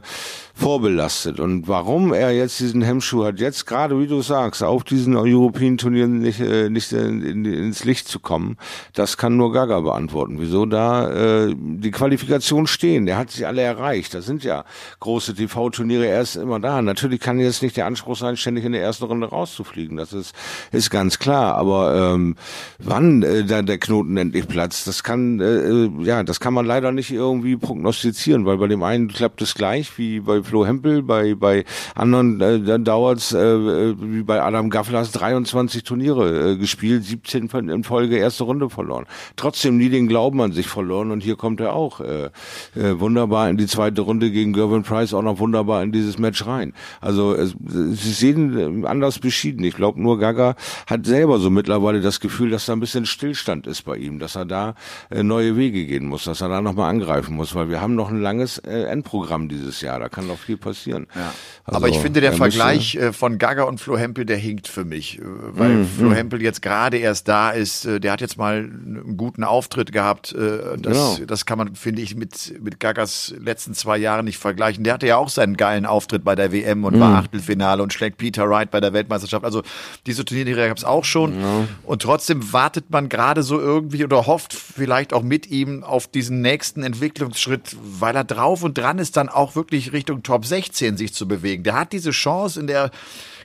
[0.55, 1.39] vorbelastet.
[1.39, 5.77] Und warum er jetzt diesen Hemmschuh hat, jetzt gerade, wie du sagst, auf diesen European
[5.77, 8.57] Turnieren nicht, äh, nicht in, in, ins Licht zu kommen,
[8.93, 10.37] das kann nur Gaga beantworten.
[10.39, 11.09] Wieso da
[11.45, 13.05] äh, die Qualifikation stehen?
[13.05, 14.13] Der hat sich alle erreicht.
[14.13, 14.63] Das sind ja
[15.01, 16.81] große TV-Turniere, er ist immer da.
[16.81, 19.97] Natürlich kann jetzt nicht der Anspruch sein, ständig in der ersten Runde rauszufliegen.
[19.97, 20.35] Das ist,
[20.71, 21.55] ist ganz klar.
[21.55, 22.35] Aber ähm,
[22.79, 26.91] wann äh, da der Knoten endlich platzt, das kann, äh, ja, das kann man leider
[26.91, 31.35] nicht irgendwie prognostizieren, weil bei dem einen klappt es gleich, wie bei Flo Hempel, bei,
[31.35, 37.49] bei anderen äh, dann dauert's äh, wie bei Adam Gafflers 23 Turniere äh, gespielt, 17
[37.69, 39.05] in Folge erste Runde verloren.
[39.35, 42.29] Trotzdem nie den Glauben an sich verloren und hier kommt er auch äh,
[42.75, 46.45] äh, wunderbar in die zweite Runde gegen Gervin Price auch noch wunderbar in dieses Match
[46.45, 46.73] rein.
[47.01, 49.63] Also es, sie sehen äh, anders beschieden.
[49.65, 53.65] Ich glaube nur Gaga hat selber so mittlerweile das Gefühl, dass da ein bisschen Stillstand
[53.65, 54.75] ist bei ihm, dass er da
[55.09, 58.09] äh, neue Wege gehen muss, dass er da nochmal angreifen muss, weil wir haben noch
[58.09, 59.99] ein langes äh, Endprogramm dieses Jahr.
[59.99, 61.07] Da kann noch viel passieren.
[61.15, 61.33] Ja.
[61.63, 64.85] Also, Aber ich finde, der Vergleich äh, von Gaga und Flo Hempel, der hinkt für
[64.85, 65.17] mich.
[65.17, 66.13] Äh, weil mm, Flo mm.
[66.13, 67.85] Hempel jetzt gerade erst da ist.
[67.85, 70.35] Äh, der hat jetzt mal einen guten Auftritt gehabt.
[70.35, 71.17] Das, genau.
[71.25, 74.83] das kann man, finde ich, mit, mit Gagas letzten zwei Jahren nicht vergleichen.
[74.83, 76.99] Der hatte ja auch seinen geilen Auftritt bei der WM und mm.
[76.99, 79.14] war Achtelfinale und schlägt Peter Wright bei der Weltmeisterschaft.
[79.43, 79.63] Also
[80.05, 81.41] diese Turniere gab es auch schon.
[81.41, 81.67] Ja.
[81.83, 86.41] Und trotzdem wartet man gerade so irgendwie oder hofft vielleicht auch mit ihm auf diesen
[86.41, 90.97] nächsten Entwicklungsschritt, weil er drauf und dran ist, dann auch wirklich Richtung Top Top 16
[90.97, 91.63] sich zu bewegen.
[91.63, 92.91] Der hat diese Chance, in der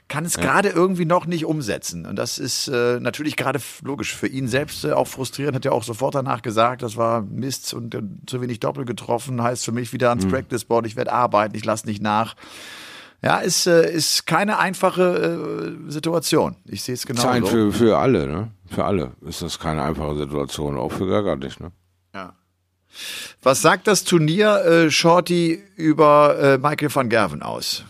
[0.09, 0.41] kann es ja.
[0.41, 2.05] gerade irgendwie noch nicht umsetzen.
[2.05, 5.55] Und das ist äh, natürlich gerade logisch für ihn selbst äh, auch frustrierend.
[5.55, 9.41] Hat ja auch sofort danach gesagt, das war Mist und äh, zu wenig Doppel getroffen.
[9.41, 10.31] Heißt für mich wieder ans mhm.
[10.31, 10.85] Practice Board.
[10.85, 12.35] Ich werde arbeiten, ich lasse nicht nach.
[13.23, 16.55] Ja, ist, äh, ist keine einfache äh, Situation.
[16.65, 17.49] Ich sehe es genau Zeit so.
[17.49, 18.51] Für, für alle, ne?
[18.67, 21.71] Für alle ist das keine einfache Situation, auch für Gaga nicht, ne?
[22.15, 22.33] Ja.
[23.43, 27.83] Was sagt das Turnier äh, Shorty über äh, Michael van Gerven aus?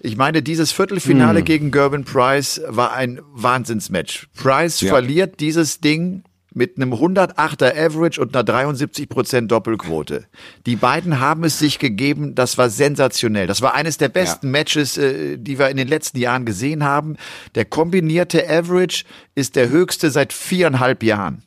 [0.00, 1.44] Ich meine, dieses Viertelfinale hm.
[1.44, 4.28] gegen Gerben Price war ein Wahnsinnsmatch.
[4.36, 4.90] Price ja.
[4.90, 6.22] verliert dieses Ding
[6.54, 10.26] mit einem 108er Average und einer 73% Doppelquote.
[10.66, 13.46] Die beiden haben es sich gegeben, das war sensationell.
[13.46, 14.52] Das war eines der besten ja.
[14.52, 17.16] Matches, äh, die wir in den letzten Jahren gesehen haben.
[17.54, 21.42] Der kombinierte Average ist der höchste seit viereinhalb Jahren.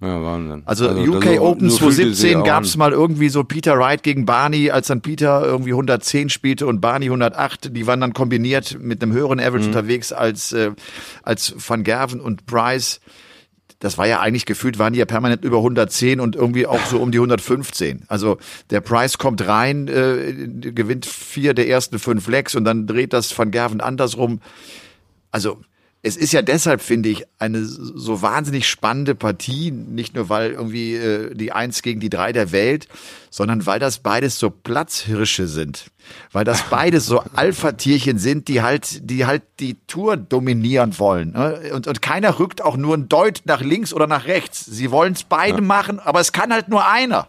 [0.00, 0.62] Ja, Wahnsinn.
[0.66, 4.88] Also, also UK Open 2017 gab es mal irgendwie so Peter Wright gegen Barney, als
[4.88, 7.74] dann Peter irgendwie 110 spielte und Barney 108.
[7.74, 9.74] Die waren dann kombiniert mit einem höheren Average mhm.
[9.74, 10.72] unterwegs als, äh,
[11.22, 13.00] als Van Gerven und Bryce.
[13.84, 17.00] Das war ja eigentlich gefühlt, waren die ja permanent über 110 und irgendwie auch so
[17.00, 18.04] um die 115.
[18.08, 18.38] Also
[18.70, 20.32] der Price kommt rein, äh,
[20.72, 24.40] gewinnt vier der ersten fünf Lecks und dann dreht das Van Gerven andersrum.
[25.30, 25.58] Also
[26.06, 30.94] es ist ja deshalb, finde ich, eine so wahnsinnig spannende Partie, nicht nur weil irgendwie
[30.96, 32.88] äh, die Eins gegen die Drei der Welt,
[33.30, 35.86] sondern weil das beides so Platzhirsche sind.
[36.30, 41.32] Weil das beides so Alpha-Tierchen sind, die halt, die halt die Tour dominieren wollen.
[41.32, 41.70] Ne?
[41.72, 44.62] Und, und keiner rückt auch nur ein Deut nach links oder nach rechts.
[44.66, 45.64] Sie wollen es beide ja.
[45.64, 47.28] machen, aber es kann halt nur einer.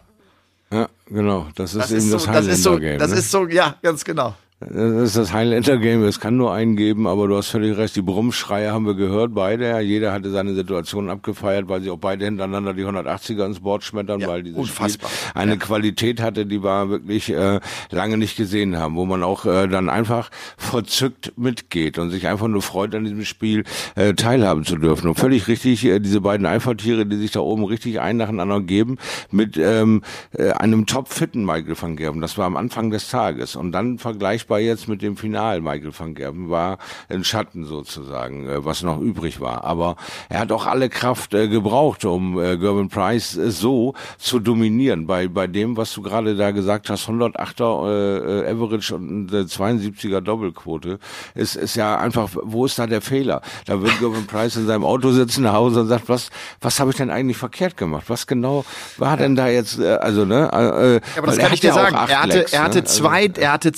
[0.70, 1.48] Ja, genau.
[1.54, 2.48] Das ist das eben ist so, das Highlander-Game.
[2.50, 3.16] Das, ist so, das ne?
[3.16, 4.34] ist so, ja, ganz genau.
[4.58, 8.00] Das ist das Highlander-Game, es kann nur einen geben, aber du hast völlig recht, die
[8.00, 9.78] Brummschreie haben wir gehört, beide.
[9.80, 14.20] Jeder hatte seine Situation abgefeiert, weil sie auch beide hintereinander die 180er ins Board schmettern,
[14.20, 15.10] ja, weil dieses unfassbar.
[15.10, 15.56] Spiel eine ja.
[15.58, 19.90] Qualität hatte, die wir wirklich äh, lange nicht gesehen haben, wo man auch äh, dann
[19.90, 23.64] einfach verzückt mitgeht und sich einfach nur freut, an diesem Spiel
[23.94, 25.08] äh, teilhaben zu dürfen.
[25.08, 28.96] Und völlig richtig, äh, diese beiden Eifertiere, die sich da oben richtig ein nacheinander geben,
[29.30, 30.00] mit ähm,
[30.32, 32.22] äh, einem topfitten Michael van Gerben.
[32.22, 33.54] Das war am Anfang des Tages.
[33.54, 35.60] Und dann vergleicht vergleichbar jetzt mit dem Final.
[35.60, 36.78] Michael van Gerben war
[37.08, 39.64] ein Schatten sozusagen, äh, was noch übrig war.
[39.64, 39.96] Aber
[40.28, 45.06] er hat auch alle Kraft äh, gebraucht, um äh, Gerben Price so zu dominieren.
[45.06, 50.20] Bei, bei dem, was du gerade da gesagt hast, 108er äh, Average und eine 72er
[50.20, 50.98] Doppelquote,
[51.34, 53.42] ist, ist ja einfach, wo ist da der Fehler?
[53.66, 56.30] Da wird Gerben Price in seinem Auto sitzen nach Hause und sagt, was,
[56.60, 58.04] was habe ich denn eigentlich verkehrt gemacht?
[58.08, 58.64] Was genau
[58.96, 60.50] war denn da jetzt, äh, also, ne?
[60.52, 61.96] Äh, ja, aber das kann ich dir sagen.
[61.96, 62.84] Er hatte, Lecks, er hatte ne?
[62.84, 63.72] zwei, also, er hatte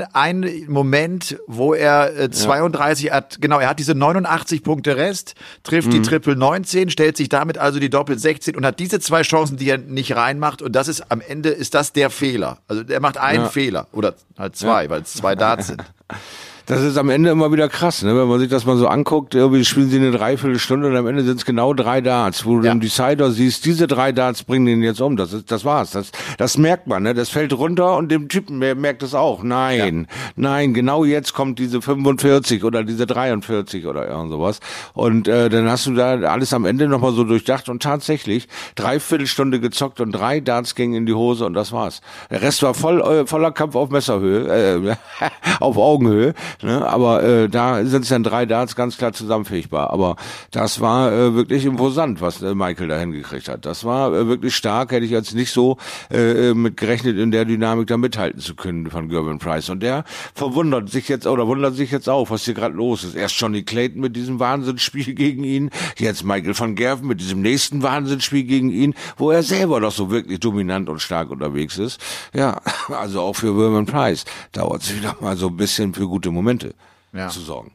[0.00, 3.14] ein ein, Moment, wo er äh, 32 ja.
[3.14, 5.92] hat, genau, er hat diese 89 Punkte Rest, trifft mhm.
[5.92, 9.56] die Triple 19, stellt sich damit also die Doppel 16 und hat diese zwei Chancen,
[9.56, 12.58] die er nicht reinmacht und das ist am Ende ist das der Fehler.
[12.68, 13.48] Also er macht einen ja.
[13.48, 15.82] Fehler oder halt zwei, weil es zwei Darts sind.
[16.68, 18.14] Das ist am Ende immer wieder krass, ne?
[18.14, 19.34] wenn man sich das mal so anguckt.
[19.34, 22.66] Irgendwie spielen sie eine Dreiviertelstunde und am Ende sind es genau drei Darts, wo du
[22.66, 22.74] ja.
[22.74, 25.16] den Decider siehst, diese drei Darts bringen den jetzt um.
[25.16, 25.92] Das ist, das war's.
[25.92, 27.14] Das, das merkt man, ne?
[27.14, 29.42] Das fällt runter und dem Typen merkt es auch.
[29.42, 30.16] Nein, ja.
[30.36, 34.60] nein, genau jetzt kommt diese 45 oder diese 43 oder irgend sowas.
[34.92, 39.58] Und äh, dann hast du da alles am Ende nochmal so durchdacht und tatsächlich Dreiviertelstunde
[39.58, 42.02] gezockt und drei Darts gingen in die Hose und das war's.
[42.30, 44.96] Der Rest war voll äh, voller Kampf auf Messerhöhe, äh,
[45.60, 46.34] auf Augenhöhe.
[46.62, 46.86] Ne?
[46.86, 49.90] Aber äh, da sind es dann drei Darts ganz klar zusammenfähigbar.
[49.90, 50.16] Aber
[50.50, 53.64] das war äh, wirklich imposant, was äh, Michael da hingekriegt hat.
[53.64, 55.76] Das war äh, wirklich stark, hätte ich jetzt nicht so
[56.10, 59.68] äh, mit gerechnet, in der Dynamik da mithalten zu können von Gervin Price.
[59.68, 63.14] Und der verwundert sich jetzt oder wundert sich jetzt auch, was hier gerade los ist.
[63.14, 67.82] Erst Johnny Clayton mit diesem Wahnsinnsspiel gegen ihn, jetzt Michael van Gerven mit diesem nächsten
[67.82, 72.00] Wahnsinnsspiel gegen ihn, wo er selber doch so wirklich dominant und stark unterwegs ist.
[72.34, 76.30] Ja, also auch für Gervin Price dauert es wieder mal so ein bisschen für gute
[76.30, 76.47] Momente.
[76.48, 76.74] Momente
[77.12, 77.28] ja.
[77.28, 77.72] zu sorgen.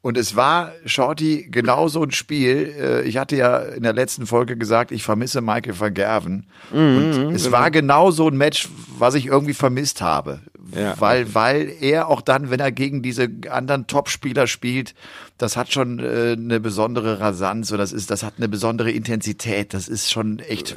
[0.00, 2.74] Und es war, Shorty, genau so ein Spiel.
[2.78, 6.46] Äh, ich hatte ja in der letzten Folge gesagt, ich vermisse Michael van Gerven.
[6.72, 7.56] Mhm, und es genau.
[7.56, 10.40] war genau so ein Match, was ich irgendwie vermisst habe.
[10.74, 10.94] Ja.
[10.98, 14.94] Weil, weil er auch dann, wenn er gegen diese anderen Topspieler spielt,
[15.36, 19.74] das hat schon äh, eine besondere Rasanz und das ist, das hat eine besondere Intensität.
[19.74, 20.76] Das ist schon echt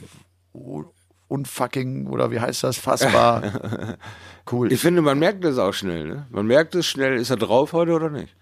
[1.27, 3.97] unfucking, oder wie heißt das, fassbar
[4.51, 4.71] cool.
[4.71, 6.05] Ich finde, man merkt das auch schnell.
[6.05, 6.27] Ne?
[6.29, 8.35] Man merkt es schnell, ist er drauf heute oder nicht?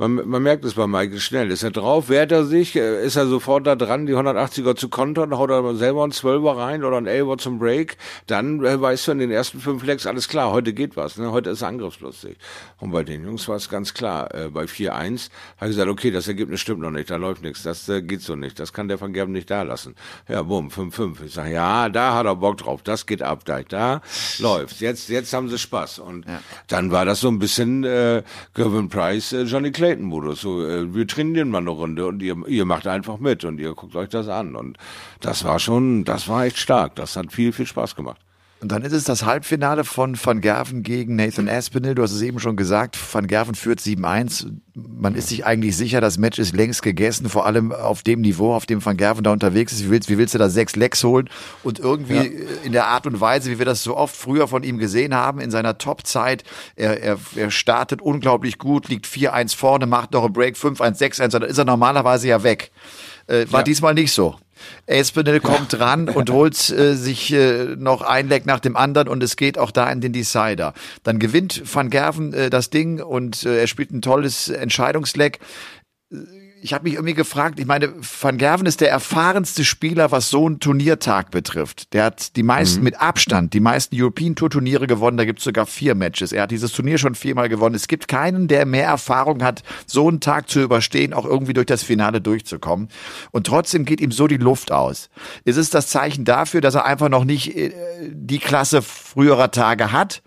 [0.00, 1.50] Man, man merkt es bei Michael schnell.
[1.50, 4.88] Ist er drauf, wehrt er sich, äh, ist er sofort da dran, die 180er zu
[4.88, 9.08] kontern, haut er selber einen 12er rein oder einen 11er zum Break, dann äh, weißt
[9.08, 11.32] du in den ersten fünf Lecks, alles klar, heute geht was, ne?
[11.32, 12.38] heute ist er angriffslustig.
[12.78, 16.10] Und bei den Jungs war es ganz klar, äh, bei 4-1 habe ich gesagt, okay,
[16.10, 18.88] das Ergebnis stimmt noch nicht, da läuft nichts, das äh, geht so nicht, das kann
[18.88, 19.96] der Van Gerben nicht da lassen.
[20.28, 21.26] Ja, bumm, 5-5.
[21.26, 24.00] Ich sage, ja, da hat er Bock drauf, das geht ab, da, da
[24.38, 24.80] läuft's.
[24.80, 25.98] Jetzt, jetzt haben sie Spaß.
[25.98, 26.40] Und ja.
[26.68, 28.22] dann war das so ein bisschen äh,
[28.54, 30.40] Gervin Price, äh, Johnny Clay Clayton-Modus.
[30.40, 33.74] So, äh, wir trainieren mal eine Runde und ihr, ihr macht einfach mit und ihr
[33.74, 34.54] guckt euch das an.
[34.54, 34.78] Und
[35.20, 36.94] das war schon, das war echt stark.
[36.96, 38.20] Das hat viel, viel Spaß gemacht.
[38.60, 41.94] Und dann ist es das Halbfinale von Van Gerven gegen Nathan Aspinall.
[41.94, 44.48] Du hast es eben schon gesagt, Van Gerven führt 7-1.
[44.74, 48.54] Man ist sich eigentlich sicher, das Match ist längst gegessen, vor allem auf dem Niveau,
[48.54, 49.86] auf dem Van Gerven da unterwegs ist.
[49.86, 51.30] Wie willst, wie willst du da sechs Lecks holen?
[51.62, 52.22] Und irgendwie ja.
[52.62, 55.40] in der Art und Weise, wie wir das so oft früher von ihm gesehen haben,
[55.40, 56.44] in seiner Top-Zeit,
[56.76, 61.28] er, er, er startet unglaublich gut, liegt 4-1 vorne, macht noch einen Break, 5-1, 6-1,
[61.28, 62.72] dann ist er normalerweise ja weg.
[63.26, 63.64] Äh, war ja.
[63.64, 64.36] diesmal nicht so.
[64.88, 69.22] Aspinall kommt ran und holt äh, sich äh, noch ein Leck nach dem anderen und
[69.22, 70.74] es geht auch da in den Decider.
[71.02, 75.40] Dann gewinnt Van Gerven äh, das Ding und äh, er spielt ein tolles Entscheidungsleck
[76.62, 80.46] ich habe mich irgendwie gefragt, ich meine, Van Gerven ist der erfahrenste Spieler, was so
[80.46, 81.92] einen Turniertag betrifft.
[81.92, 82.84] Der hat die meisten mhm.
[82.84, 86.32] mit Abstand, die meisten European Tour Turniere gewonnen, da gibt's sogar vier Matches.
[86.32, 87.74] Er hat dieses Turnier schon viermal gewonnen.
[87.74, 91.66] Es gibt keinen, der mehr Erfahrung hat, so einen Tag zu überstehen, auch irgendwie durch
[91.66, 92.88] das Finale durchzukommen.
[93.30, 95.08] Und trotzdem geht ihm so die Luft aus.
[95.44, 97.72] Ist es das Zeichen dafür, dass er einfach noch nicht äh,
[98.12, 100.22] die Klasse früherer Tage hat?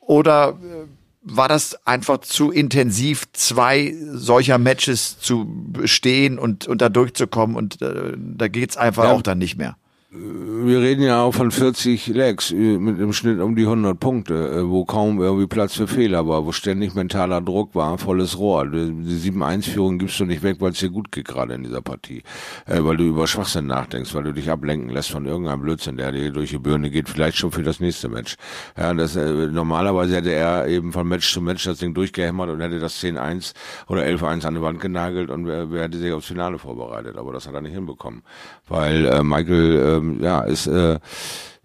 [0.00, 0.95] Oder äh,
[1.28, 7.82] war das einfach zu intensiv, zwei solcher Matches zu bestehen und, und da durchzukommen und
[7.82, 9.12] äh, da geht's einfach ja.
[9.12, 9.76] auch dann nicht mehr
[10.08, 14.68] wir reden ja auch von 40 Legs mit im Schnitt um die 100 Punkte, äh,
[14.68, 18.68] wo kaum irgendwie Platz für Fehler war, wo ständig mentaler Druck war, volles Rohr.
[18.68, 22.22] Die 7-1-Führung gibst du nicht weg, weil es dir gut geht gerade in dieser Partie.
[22.66, 26.12] Äh, weil du über Schwachsinn nachdenkst, weil du dich ablenken lässt von irgendeinem Blödsinn, der
[26.12, 28.36] dir durch die Birne geht, vielleicht schon für das nächste Match.
[28.78, 32.60] Ja, das, äh, normalerweise hätte er eben von Match zu Match das Ding durchgehämmert und
[32.60, 33.54] hätte das 10-1
[33.88, 37.16] oder 11-1 an die Wand genagelt und wer, wer hätte sich aufs Finale vorbereitet.
[37.16, 38.22] Aber das hat er nicht hinbekommen.
[38.68, 40.98] Weil äh, Michael ähm, ja, ist äh,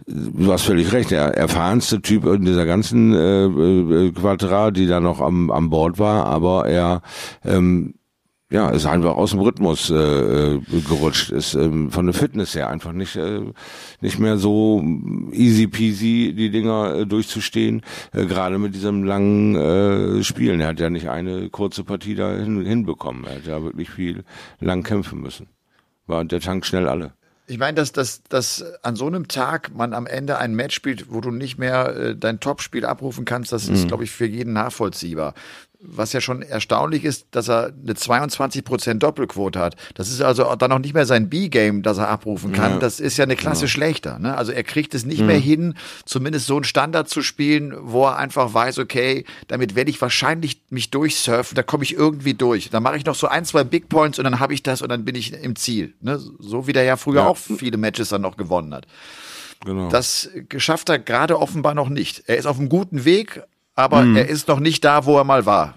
[0.08, 5.00] du hast völlig recht, der erfahrenste Typ in dieser ganzen äh, äh, Quadrat, die da
[5.00, 7.02] noch am, am Bord war, aber er
[7.46, 7.94] ähm,
[8.52, 12.70] ja, ist einfach aus dem Rhythmus äh, äh, gerutscht, ist ähm, von der Fitness her
[12.70, 13.46] einfach nicht äh,
[14.02, 14.84] nicht mehr so
[15.32, 20.60] easy peasy die Dinger äh, durchzustehen, äh, gerade mit diesem langen äh, Spielen.
[20.60, 24.26] Er hat ja nicht eine kurze Partie da hin, hinbekommen, er hat ja wirklich viel
[24.60, 25.48] lang kämpfen müssen.
[26.06, 27.13] War der Tank schnell alle.
[27.52, 31.12] Ich meine, dass, dass, dass an so einem Tag man am Ende ein Match spielt,
[31.12, 33.88] wo du nicht mehr äh, dein Topspiel abrufen kannst, das ist, mhm.
[33.90, 35.34] glaube ich, für jeden nachvollziehbar
[35.84, 39.76] was ja schon erstaunlich ist, dass er eine 22% Doppelquote hat.
[39.96, 42.74] Das ist also dann noch nicht mehr sein B-Game, das er abrufen kann.
[42.74, 42.80] Ja.
[42.80, 43.67] Das ist ja eine Klasse ja.
[43.67, 44.20] schlechter.
[44.20, 44.38] Ne?
[44.38, 45.28] Also er kriegt es nicht mhm.
[45.28, 45.74] mehr hin,
[46.06, 50.62] zumindest so einen Standard zu spielen, wo er einfach weiß, okay, damit werde ich wahrscheinlich
[50.70, 52.70] mich durchsurfen, da komme ich irgendwie durch.
[52.70, 54.89] Dann mache ich noch so ein, zwei Big Points und dann habe ich das und
[54.89, 55.94] dann bin ich im Ziel.
[56.02, 56.20] Ne?
[56.39, 57.28] So wie der ja früher ja.
[57.28, 58.86] auch viele Matches dann noch gewonnen hat.
[59.65, 59.89] Genau.
[59.89, 62.24] Das geschafft er gerade offenbar noch nicht.
[62.26, 63.44] Er ist auf einem guten Weg,
[63.82, 64.15] aber hm.
[64.15, 65.76] er ist noch nicht da, wo er mal war.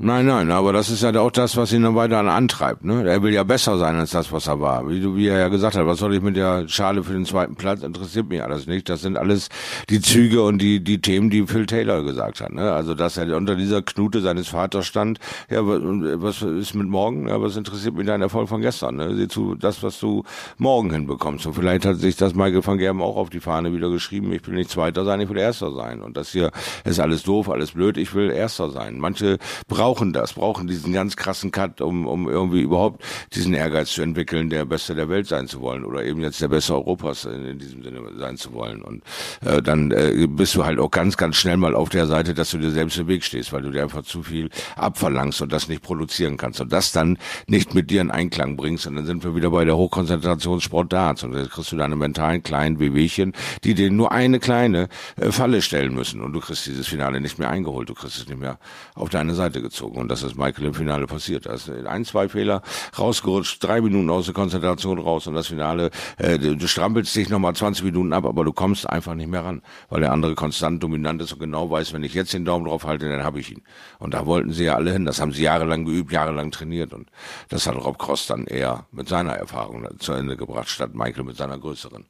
[0.00, 2.84] Nein, nein, aber das ist ja auch das, was ihn dann weiter antreibt.
[2.84, 3.04] Ne?
[3.04, 4.88] Er will ja besser sein als das, was er war.
[4.88, 7.24] Wie, du, wie er ja gesagt hat, was soll ich mit der Schale für den
[7.24, 7.82] zweiten Platz?
[7.82, 8.88] Interessiert mich alles nicht.
[8.88, 9.48] Das sind alles
[9.90, 12.52] die Züge und die, die Themen, die Phil Taylor gesagt hat.
[12.52, 12.70] Ne?
[12.70, 15.18] Also, dass er unter dieser Knute seines Vaters stand.
[15.50, 17.26] Ja, was ist mit morgen?
[17.26, 18.94] Ja, was interessiert mich dein Erfolg von gestern?
[18.94, 19.16] Ne?
[19.16, 20.22] Sieh zu, das, was du
[20.58, 21.44] morgen hinbekommst.
[21.44, 24.32] Und vielleicht hat sich das Michael van Gerben auch auf die Fahne wieder geschrieben.
[24.32, 26.02] Ich will nicht Zweiter sein, ich will Erster sein.
[26.02, 26.52] Und das hier
[26.84, 27.96] ist alles doof, alles blöd.
[27.96, 29.00] Ich will Erster sein.
[29.00, 33.90] Manche brauchen brauchen das, brauchen diesen ganz krassen Cut, um, um irgendwie überhaupt diesen Ehrgeiz
[33.90, 37.24] zu entwickeln, der Beste der Welt sein zu wollen oder eben jetzt der Beste Europas
[37.24, 38.82] in, in diesem Sinne sein zu wollen.
[38.82, 39.02] Und
[39.40, 42.50] äh, dann äh, bist du halt auch ganz, ganz schnell mal auf der Seite, dass
[42.50, 45.68] du dir selbst im Weg stehst, weil du dir einfach zu viel abverlangst und das
[45.68, 48.86] nicht produzieren kannst und das dann nicht mit dir in Einklang bringst.
[48.86, 52.42] Und dann sind wir wieder bei der Hochkonzentrationssport Darts und dann kriegst du deine mentalen
[52.42, 53.32] kleinen Wehwehchen,
[53.64, 57.38] die dir nur eine kleine äh, Falle stellen müssen und du kriegst dieses Finale nicht
[57.38, 58.58] mehr eingeholt, du kriegst es nicht mehr
[58.94, 59.98] auf deine Seite gezogen gezogen.
[60.00, 61.46] Und das ist Michael im Finale passiert.
[61.46, 62.62] Ist ein, zwei Fehler
[62.98, 67.28] rausgerutscht, drei Minuten aus der Konzentration raus und das Finale, äh, du, du strampelst dich
[67.28, 70.82] nochmal 20 Minuten ab, aber du kommst einfach nicht mehr ran, weil der andere konstant
[70.82, 73.52] dominant ist und genau weiß, wenn ich jetzt den Daumen drauf halte, dann habe ich
[73.52, 73.62] ihn.
[73.98, 75.04] Und da wollten sie ja alle hin.
[75.04, 76.92] Das haben sie jahrelang geübt, jahrelang trainiert.
[76.92, 77.10] Und
[77.48, 81.36] das hat Rob Cross dann eher mit seiner Erfahrung zu Ende gebracht, statt Michael mit
[81.36, 82.06] seiner größeren.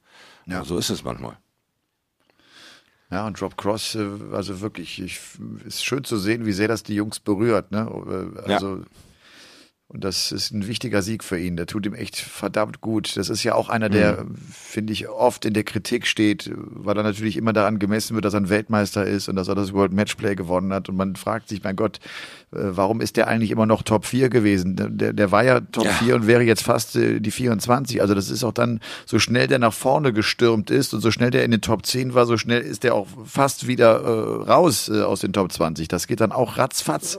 [0.46, 0.64] Ja.
[0.64, 1.36] So ist es manchmal.
[3.10, 5.20] Ja, und Drop Cross, äh, also wirklich, ich,
[5.64, 7.72] ist schön zu sehen, wie sehr das die Jungs berührt.
[7.72, 7.88] Ne?
[8.36, 8.84] Äh, also ja.
[9.90, 11.56] Und das ist ein wichtiger Sieg für ihn.
[11.56, 13.16] Der tut ihm echt verdammt gut.
[13.16, 14.34] Das ist ja auch einer, der, mhm.
[14.52, 18.34] finde ich, oft in der Kritik steht, weil er natürlich immer daran gemessen wird, dass
[18.34, 20.90] er ein Weltmeister ist und dass er das World Matchplay gewonnen hat.
[20.90, 22.00] Und man fragt sich, mein Gott,
[22.52, 24.76] äh, warum ist der eigentlich immer noch Top 4 gewesen?
[24.76, 25.92] Der, der war ja Top ja.
[25.92, 28.02] 4 und wäre jetzt fast äh, die 24.
[28.02, 31.30] Also das ist auch dann, so schnell der nach vorne gestürmt ist und so schnell
[31.30, 34.90] der in den Top 10 war, so schnell ist der auch fast wieder äh, raus
[34.90, 35.88] äh, aus den Top 20.
[35.88, 37.18] Das geht dann auch ratzfatz.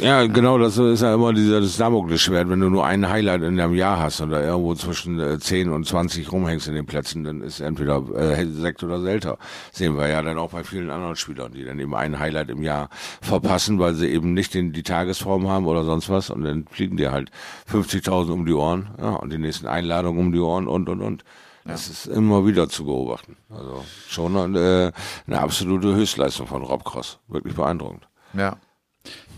[0.00, 3.58] Ja, genau, das ist ja immer dieser, das Damoklesschwert, wenn du nur einen Highlight in
[3.58, 7.42] deinem Jahr hast oder irgendwo zwischen äh, 10 und 20 rumhängst in den Plätzen, dann
[7.42, 9.36] ist entweder äh, Sekt oder Selter.
[9.72, 12.62] Sehen wir ja dann auch bei vielen anderen Spielern, die dann eben einen Highlight im
[12.62, 12.88] Jahr
[13.20, 16.96] verpassen, weil sie eben nicht den, die Tagesform haben oder sonst was und dann fliegen
[16.96, 17.30] dir halt
[17.70, 21.24] 50.000 um die Ohren ja, und die nächsten Einladungen um die Ohren und, und, und.
[21.66, 21.92] Das ja.
[21.92, 23.36] ist immer wieder zu beobachten.
[23.50, 24.92] Also schon eine,
[25.26, 27.18] eine absolute Höchstleistung von Rob Cross.
[27.28, 28.08] Wirklich beeindruckend.
[28.32, 28.56] Ja.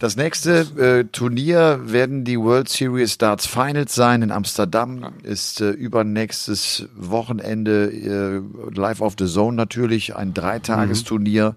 [0.00, 5.14] Das nächste äh, Turnier werden die World Series Darts Finals sein in Amsterdam.
[5.22, 8.42] Ist äh, übernächstes Wochenende äh,
[8.74, 11.56] live auf the Zone natürlich ein Dreitagesturnier.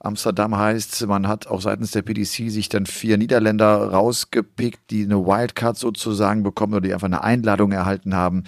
[0.00, 5.26] Amsterdam heißt, man hat auch seitens der PDC sich dann vier Niederländer rausgepickt, die eine
[5.26, 8.44] Wildcard sozusagen bekommen oder die einfach eine Einladung erhalten haben.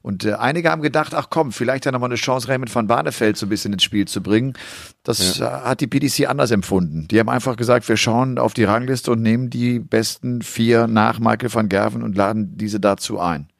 [0.00, 3.36] Und äh, einige haben gedacht, ach komm, vielleicht ja nochmal eine Chance, Raymond van Barneveld
[3.36, 4.54] so ein bisschen ins Spiel zu bringen.
[5.02, 5.58] Das ja.
[5.58, 7.08] Äh, hat die PDC anders empfunden.
[7.08, 11.18] Die haben einfach gesagt, wir schauen auf die Rangliste und nehmen die besten vier nach
[11.18, 13.51] Michael van Gerven und laden diese dazu ein.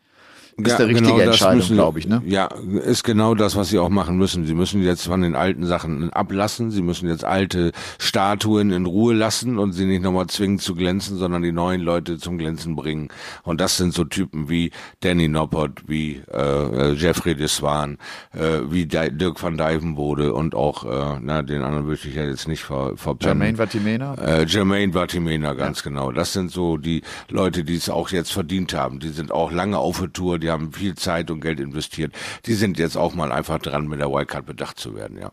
[0.59, 2.23] Ist ja, der richtige genau Entscheidung, glaube ich, ne?
[2.27, 2.49] Ja,
[2.85, 4.45] ist genau das, was sie auch machen müssen.
[4.45, 6.71] Sie müssen jetzt von den alten Sachen ablassen.
[6.71, 11.17] Sie müssen jetzt alte Statuen in Ruhe lassen und sie nicht nochmal zwingen zu glänzen,
[11.17, 13.09] sondern die neuen Leute zum Glänzen bringen.
[13.45, 17.97] Und das sind so Typen wie Danny Noppert, wie äh, Jeffrey de Swan,
[18.35, 22.47] äh, wie Dirk van Dijvenbode und auch, äh, na, den anderen würde ich ja jetzt
[22.47, 23.41] nicht ver verpennen.
[23.41, 24.15] Jermaine Vatimena?
[24.15, 25.85] Äh, Jermaine Vatimena, ganz ja.
[25.85, 26.13] genau.
[26.13, 29.01] Das sind so die Leute, die es auch jetzt verdient haben.
[29.01, 32.13] Die sind auch lange auf der Tour, die haben viel Zeit und Geld investiert.
[32.47, 35.33] Die sind jetzt auch mal einfach dran, mit der Wildcard bedacht zu werden, ja.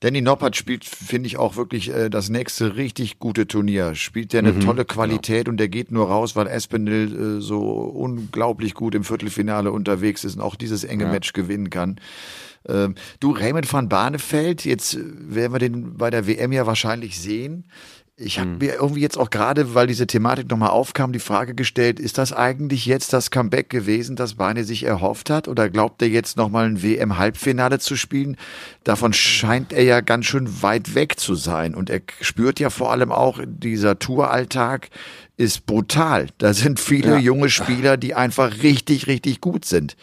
[0.00, 3.94] Danny Noppert spielt, finde ich, auch wirklich äh, das nächste richtig gute Turnier.
[3.94, 5.52] Spielt der eine mhm, tolle Qualität genau.
[5.52, 10.36] und der geht nur raus, weil Espinel äh, so unglaublich gut im Viertelfinale unterwegs ist
[10.36, 11.10] und auch dieses enge ja.
[11.10, 11.98] Match gewinnen kann.
[12.68, 17.64] Ähm, du, Raymond van Barneveld, jetzt werden wir den bei der WM ja wahrscheinlich sehen.
[18.18, 18.58] Ich habe hm.
[18.58, 22.32] mir irgendwie jetzt auch gerade, weil diese Thematik nochmal aufkam, die Frage gestellt, ist das
[22.32, 25.48] eigentlich jetzt das Comeback gewesen, das Barney sich erhofft hat?
[25.48, 28.38] Oder glaubt er jetzt nochmal ein WM-Halbfinale zu spielen?
[28.84, 31.74] Davon scheint er ja ganz schön weit weg zu sein.
[31.74, 34.88] Und er spürt ja vor allem auch, dieser Touralltag
[35.36, 36.28] ist brutal.
[36.38, 37.18] Da sind viele ja.
[37.18, 39.94] junge Spieler, die einfach richtig, richtig gut sind.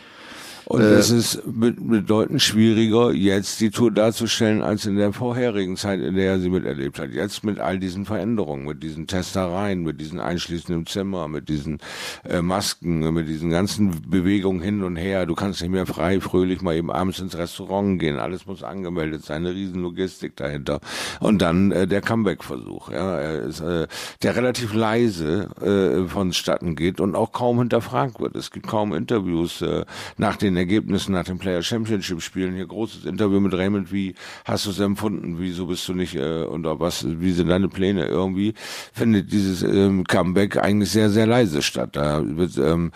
[0.66, 5.99] Und äh, es ist bedeutend schwieriger, jetzt die Tour darzustellen, als in der vorherigen Zeit,
[5.99, 7.11] in der er sie miterlebt hat.
[7.11, 11.80] Jetzt mit all diesen Veränderungen, mit diesen Testereien, mit diesen Einschließen im Zimmer, mit diesen
[12.28, 15.26] äh, Masken, mit diesen ganzen Bewegungen hin und her.
[15.26, 18.18] Du kannst nicht mehr frei, fröhlich mal eben abends ins Restaurant gehen.
[18.18, 20.80] Alles muss angemeldet sein, eine riesen Logistik dahinter.
[21.20, 23.88] Und dann äh, der Comeback-Versuch, ja, ist, äh,
[24.22, 28.36] der relativ leise äh, vonstatten geht und auch kaum hinterfragt wird.
[28.36, 29.86] Es gibt kaum Interviews äh,
[30.18, 32.55] nach den den Ergebnissen nach dem Player Championship Spielen.
[32.55, 33.91] Hier großes Interview mit Raymond.
[33.91, 35.35] Wie hast du es empfunden?
[35.39, 37.05] Wieso bist du nicht äh, oder was?
[37.07, 38.05] Wie sind deine Pläne?
[38.05, 38.53] Irgendwie
[38.93, 41.95] findet dieses ähm, Comeback eigentlich sehr sehr leise statt.
[41.95, 42.91] Da wird ähm,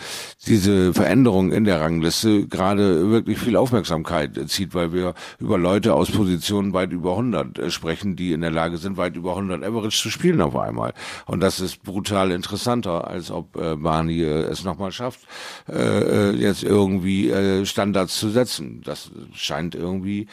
[0.46, 6.12] diese Veränderung in der Rangliste gerade wirklich viel Aufmerksamkeit zieht, weil wir über Leute aus
[6.12, 10.02] Positionen weit über 100 äh, sprechen, die in der Lage sind, weit über 100 Average
[10.02, 10.94] zu spielen auf einmal.
[11.26, 15.22] Und das ist brutal interessanter, als ob äh, Barney äh, es nochmal schafft,
[15.68, 18.82] äh, äh, jetzt irgendwie äh, Standards zu setzen.
[18.84, 20.28] Das scheint irgendwie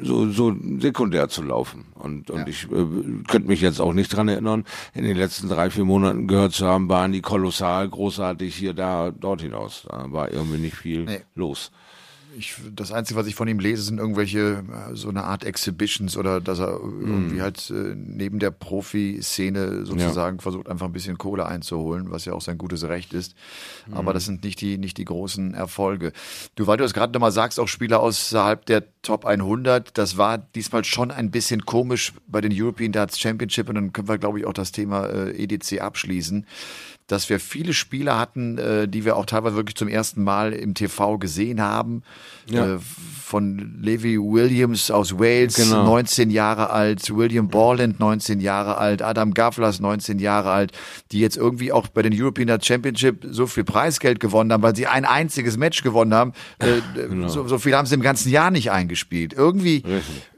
[0.00, 1.86] so, so sekundär zu laufen.
[1.94, 2.46] Und, und ja.
[2.46, 2.86] ich äh,
[3.26, 4.64] könnte mich jetzt auch nicht dran erinnern,
[4.94, 9.10] in den letzten drei, vier Monaten gehört zu haben, waren die kolossal großartig hier, da,
[9.10, 9.86] dort hinaus.
[9.88, 11.20] Da war irgendwie nicht viel nee.
[11.34, 11.72] los
[12.38, 16.16] ich, das Einzige, was ich von ihm lese, sind irgendwelche, äh, so eine Art Exhibitions
[16.16, 17.42] oder dass er irgendwie mm.
[17.42, 20.42] halt äh, neben der Profi-Szene sozusagen ja.
[20.42, 23.34] versucht, einfach ein bisschen Kohle einzuholen, was ja auch sein gutes Recht ist.
[23.86, 23.94] Mm.
[23.94, 26.12] Aber das sind nicht die, nicht die großen Erfolge.
[26.54, 30.38] Du, weil du es gerade nochmal sagst, auch Spieler außerhalb der Top 100, das war
[30.38, 34.38] diesmal schon ein bisschen komisch bei den European Darts Championship und dann können wir, glaube
[34.38, 36.46] ich, auch das Thema äh, EDC abschließen
[37.08, 40.74] dass wir viele Spieler hatten, äh, die wir auch teilweise wirklich zum ersten Mal im
[40.74, 42.02] TV gesehen haben.
[42.50, 42.76] Ja.
[42.76, 42.78] Äh,
[43.28, 45.84] von Levi Williams aus Wales, genau.
[45.84, 50.72] 19 Jahre alt, William Borland, 19 Jahre alt, Adam Gavlas, 19 Jahre alt,
[51.12, 54.86] die jetzt irgendwie auch bei den European Championship so viel Preisgeld gewonnen haben, weil sie
[54.86, 56.32] ein einziges Match gewonnen haben.
[56.58, 57.28] Äh, genau.
[57.28, 59.34] so, so viel haben sie im ganzen Jahr nicht eingespielt.
[59.34, 59.82] Irgendwie,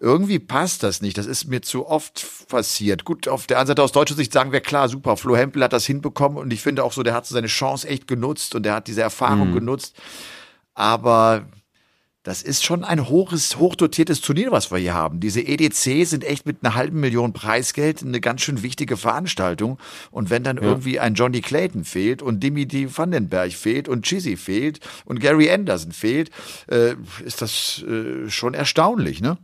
[0.01, 1.17] irgendwie passt das nicht.
[1.17, 3.05] Das ist mir zu oft passiert.
[3.05, 5.73] Gut, auf der anderen Seite aus deutscher Sicht sagen wir klar, super, Flo Hempel hat
[5.73, 8.65] das hinbekommen und ich finde auch so, der hat so seine Chance echt genutzt und
[8.65, 9.55] der hat diese Erfahrung mhm.
[9.55, 9.97] genutzt.
[10.75, 11.45] Aber
[12.23, 15.21] das ist schon ein hohes, hochdotiertes Turnier, was wir hier haben.
[15.21, 19.79] Diese EDC sind echt mit einer halben Million Preisgeld eine ganz schön wichtige Veranstaltung.
[20.11, 20.63] Und wenn dann ja.
[20.63, 25.93] irgendwie ein Johnny Clayton fehlt und Dimitri Vandenberg fehlt und Chizzy fehlt und Gary Anderson
[25.93, 26.31] fehlt,
[26.69, 26.95] äh,
[27.25, 29.39] ist das äh, schon erstaunlich, ne?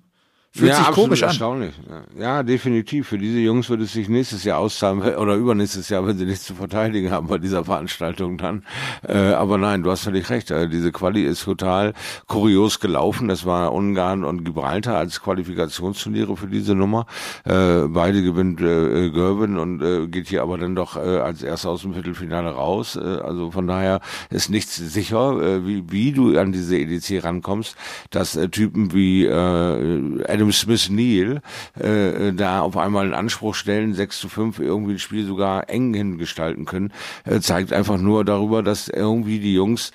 [0.57, 1.29] Fühlt ja, sich komisch an.
[1.29, 1.75] erstaunlich.
[2.19, 3.09] Ja, definitiv.
[3.09, 6.45] Für diese Jungs wird es sich nächstes Jahr auszahlen oder übernächstes Jahr, wenn sie nichts
[6.45, 8.63] zu verteidigen haben bei dieser Veranstaltung dann.
[9.07, 10.51] Äh, aber nein, du hast völlig recht.
[10.51, 11.93] Also diese Quali ist total
[12.27, 13.29] kurios gelaufen.
[13.29, 17.07] Das war Ungarn und Gibraltar als Qualifikationsturniere für diese Nummer.
[17.45, 21.69] Äh, beide gewinnt äh, Gerben und äh, geht hier aber dann doch äh, als erster
[21.69, 22.97] aus dem Viertelfinale raus.
[22.97, 24.01] Äh, also von daher
[24.31, 27.77] ist nichts sicher, wie, wie du an diese EDC rankommst,
[28.11, 31.43] dass Typen wie Adam Adam Smith Neal
[31.79, 35.93] äh, da auf einmal einen Anspruch stellen, 6 zu 5 irgendwie ein Spiel sogar eng
[35.93, 36.93] hingestalten können,
[37.25, 39.91] äh, zeigt einfach nur darüber, dass irgendwie die Jungs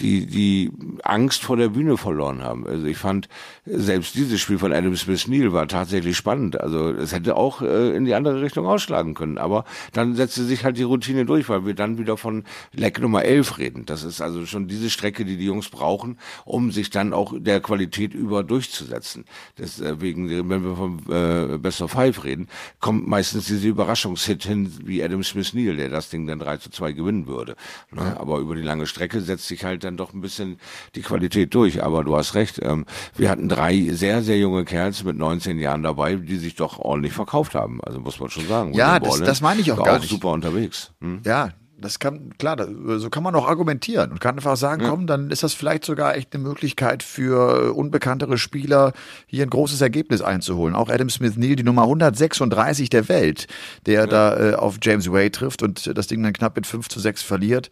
[0.00, 0.70] die, die
[1.02, 2.66] Angst vor der Bühne verloren haben.
[2.66, 3.28] Also ich fand,
[3.64, 6.60] selbst dieses Spiel von Adam Smith Neal war tatsächlich spannend.
[6.60, 9.38] Also es hätte auch äh, in die andere Richtung ausschlagen können.
[9.38, 13.24] Aber dann setzte sich halt die Routine durch, weil wir dann wieder von Leck Nummer
[13.24, 13.86] 11 reden.
[13.86, 17.60] Das ist also schon diese Strecke, die die Jungs brauchen, um sich dann auch der
[17.60, 19.24] Qualität über durchzusetzen.
[19.58, 22.48] Deswegen, wenn wir vom äh, Best of Five reden,
[22.80, 26.70] kommt meistens diese Überraschungshit hin, wie Adam Smith Neal, der das Ding dann 3 zu
[26.70, 27.56] 2 gewinnen würde.
[27.92, 28.16] Ne?
[28.20, 30.58] Aber über die lange Strecke setzt sich halt dann doch ein bisschen
[30.94, 31.82] die Qualität durch.
[31.82, 32.84] Aber du hast recht, ähm,
[33.16, 37.12] wir hatten drei sehr, sehr junge Kerls mit 19 Jahren dabei, die sich doch ordentlich
[37.12, 37.80] verkauft haben.
[37.82, 38.74] Also muss man schon sagen.
[38.74, 40.10] Ja, das, das meine ich auch gar auch nicht.
[40.10, 40.92] super unterwegs.
[41.00, 41.20] Hm?
[41.24, 42.66] Ja, das kann, klar,
[42.96, 44.88] so kann man auch argumentieren und kann einfach sagen, ja.
[44.88, 48.92] komm, dann ist das vielleicht sogar echt eine Möglichkeit für unbekanntere Spieler,
[49.26, 50.74] hier ein großes Ergebnis einzuholen.
[50.74, 53.46] Auch Adam Smith Neal, die Nummer 136 der Welt,
[53.84, 54.06] der ja.
[54.06, 57.22] da äh, auf James Way trifft und das Ding dann knapp mit 5 zu 6
[57.22, 57.70] verliert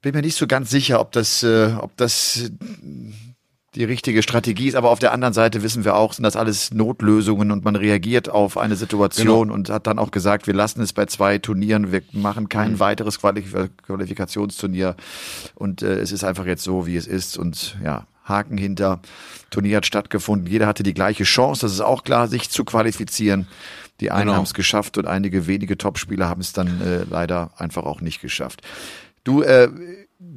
[0.00, 2.50] bin mir nicht so ganz sicher, ob das, äh, ob das
[3.74, 4.74] die richtige Strategie ist.
[4.74, 8.28] Aber auf der anderen Seite wissen wir auch, sind das alles Notlösungen und man reagiert
[8.28, 9.54] auf eine Situation genau.
[9.54, 12.80] und hat dann auch gesagt, wir lassen es bei zwei Turnieren, wir machen kein mhm.
[12.80, 13.54] weiteres Qualif
[13.86, 14.96] Qualifikationsturnier
[15.54, 19.00] und äh, es ist einfach jetzt so, wie es ist und ja, Haken hinter.
[19.50, 20.46] Turnier hat stattgefunden.
[20.46, 23.48] Jeder hatte die gleiche Chance, das ist auch klar, sich zu qualifizieren.
[24.00, 24.36] Die einen genau.
[24.36, 28.20] haben es geschafft und einige wenige Topspieler haben es dann äh, leider einfach auch nicht
[28.20, 28.62] geschafft.
[29.28, 29.68] Du, äh,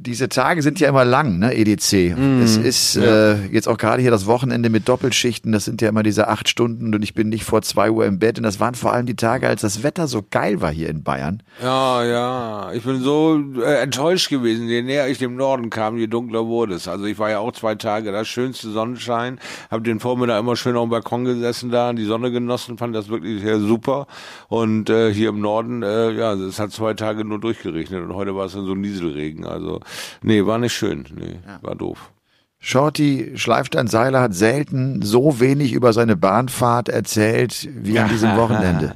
[0.02, 2.18] diese Tage sind ja immer lang, ne, EDC.
[2.18, 3.34] Mm, es ist ja.
[3.34, 6.50] äh, jetzt auch gerade hier das Wochenende mit Doppelschichten, das sind ja immer diese acht
[6.50, 8.38] Stunden und ich bin nicht vor zwei Uhr im Bett.
[8.38, 11.04] Und das waren vor allem die Tage, als das Wetter so geil war hier in
[11.04, 11.44] Bayern.
[11.62, 16.08] Ja, ja, ich bin so äh, enttäuscht gewesen, je näher ich dem Norden kam, je
[16.08, 16.88] dunkler wurde es.
[16.88, 19.40] Also ich war ja auch zwei Tage das schönste Sonnenschein,
[19.70, 23.10] habe den Vormittag immer schön auf dem Balkon gesessen da, die Sonne genossen, fand das
[23.10, 24.08] wirklich sehr super.
[24.48, 28.36] Und äh, hier im Norden, äh, ja, es hat zwei Tage nur durchgeregnet und heute
[28.36, 29.80] war es dann so Nieselregen, also,
[30.22, 31.06] nee, war nicht schön.
[31.16, 31.60] Nee, ja.
[31.62, 32.12] war doof.
[32.60, 38.94] Shorty Schleifstein-Seiler hat selten so wenig über seine Bahnfahrt erzählt wie an diesem Wochenende.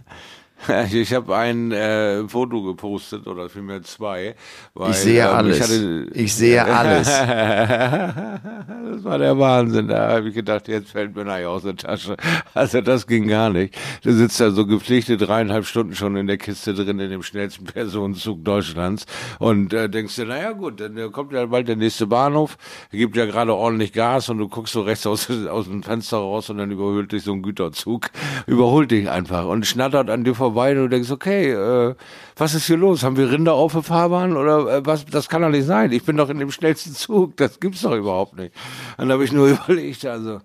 [0.91, 4.36] Ich habe ein äh, Foto gepostet oder vielmehr zwei.
[4.74, 5.57] Weil, ich sehe ähm, alles.
[5.57, 7.07] Ich, hatte, ich sehe alles.
[7.07, 9.88] das war der Wahnsinn.
[9.88, 12.16] Da habe ich gedacht, jetzt fällt mir nachher aus der Tasche.
[12.53, 13.76] Also das ging gar nicht.
[14.03, 17.66] Du sitzt da so gepflichtet dreieinhalb Stunden schon in der Kiste drin in dem schnellsten
[17.66, 19.05] Personenzug Deutschlands
[19.39, 22.57] und äh, denkst dir, naja gut, dann kommt ja bald der nächste Bahnhof,
[22.91, 26.49] gibt ja gerade ordentlich Gas und du guckst so rechts aus, aus dem Fenster raus
[26.49, 28.09] und dann überholt dich so ein Güterzug,
[28.47, 31.95] überholt dich einfach und schnattert an dir vorbei vorbei und du denkst, okay, äh,
[32.38, 33.03] was ist hier los?
[33.03, 35.06] Haben wir Rinder auf der Fahrbahn oder äh, was?
[35.06, 35.91] Das kann doch nicht sein.
[35.91, 37.36] Ich bin doch in dem schnellsten Zug.
[37.38, 38.53] Das gibt's doch überhaupt nicht.
[38.97, 40.39] Dann habe ich nur überlegt, also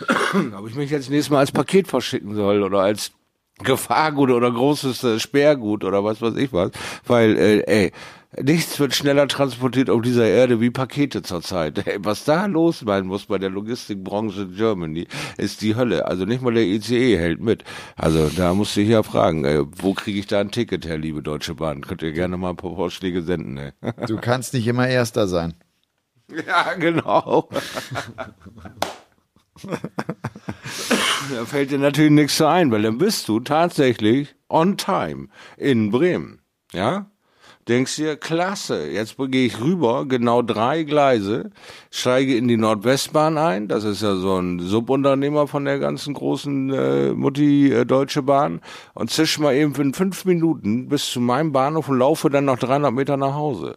[0.56, 3.12] ob ich mich jetzt nächstes Mal als Paket verschicken soll oder als
[3.62, 6.70] Gefahrgut oder großes äh, Sperrgut oder was weiß ich was.
[7.06, 7.92] Weil, äh, ey,
[8.38, 11.84] Nichts wird schneller transportiert auf dieser Erde wie Pakete zurzeit.
[11.84, 16.06] Hey, was da los sein muss bei der Logistikbranche in Germany, ist die Hölle.
[16.06, 17.64] Also nicht mal der ICE hält mit.
[17.96, 21.22] Also da musst du hier fragen, ey, wo kriege ich da ein Ticket her, liebe
[21.22, 21.80] Deutsche Bahn?
[21.80, 23.56] Könnt ihr gerne mal ein paar Vorschläge senden.
[23.56, 23.72] Ey.
[24.06, 25.54] Du kannst nicht immer Erster sein.
[26.46, 27.48] Ja, genau.
[31.34, 35.26] da fällt dir natürlich nichts so ein, weil dann bist du tatsächlich on time
[35.56, 36.42] in Bremen.
[36.72, 37.10] Ja?
[37.68, 41.50] Denkst dir, klasse, jetzt gehe ich rüber, genau drei Gleise,
[41.90, 46.70] steige in die Nordwestbahn ein, das ist ja so ein Subunternehmer von der ganzen großen
[46.70, 48.60] äh, Mutti äh, Deutsche Bahn,
[48.94, 52.58] und zisch mal eben in fünf Minuten bis zu meinem Bahnhof und laufe dann noch
[52.58, 53.76] 300 Meter nach Hause.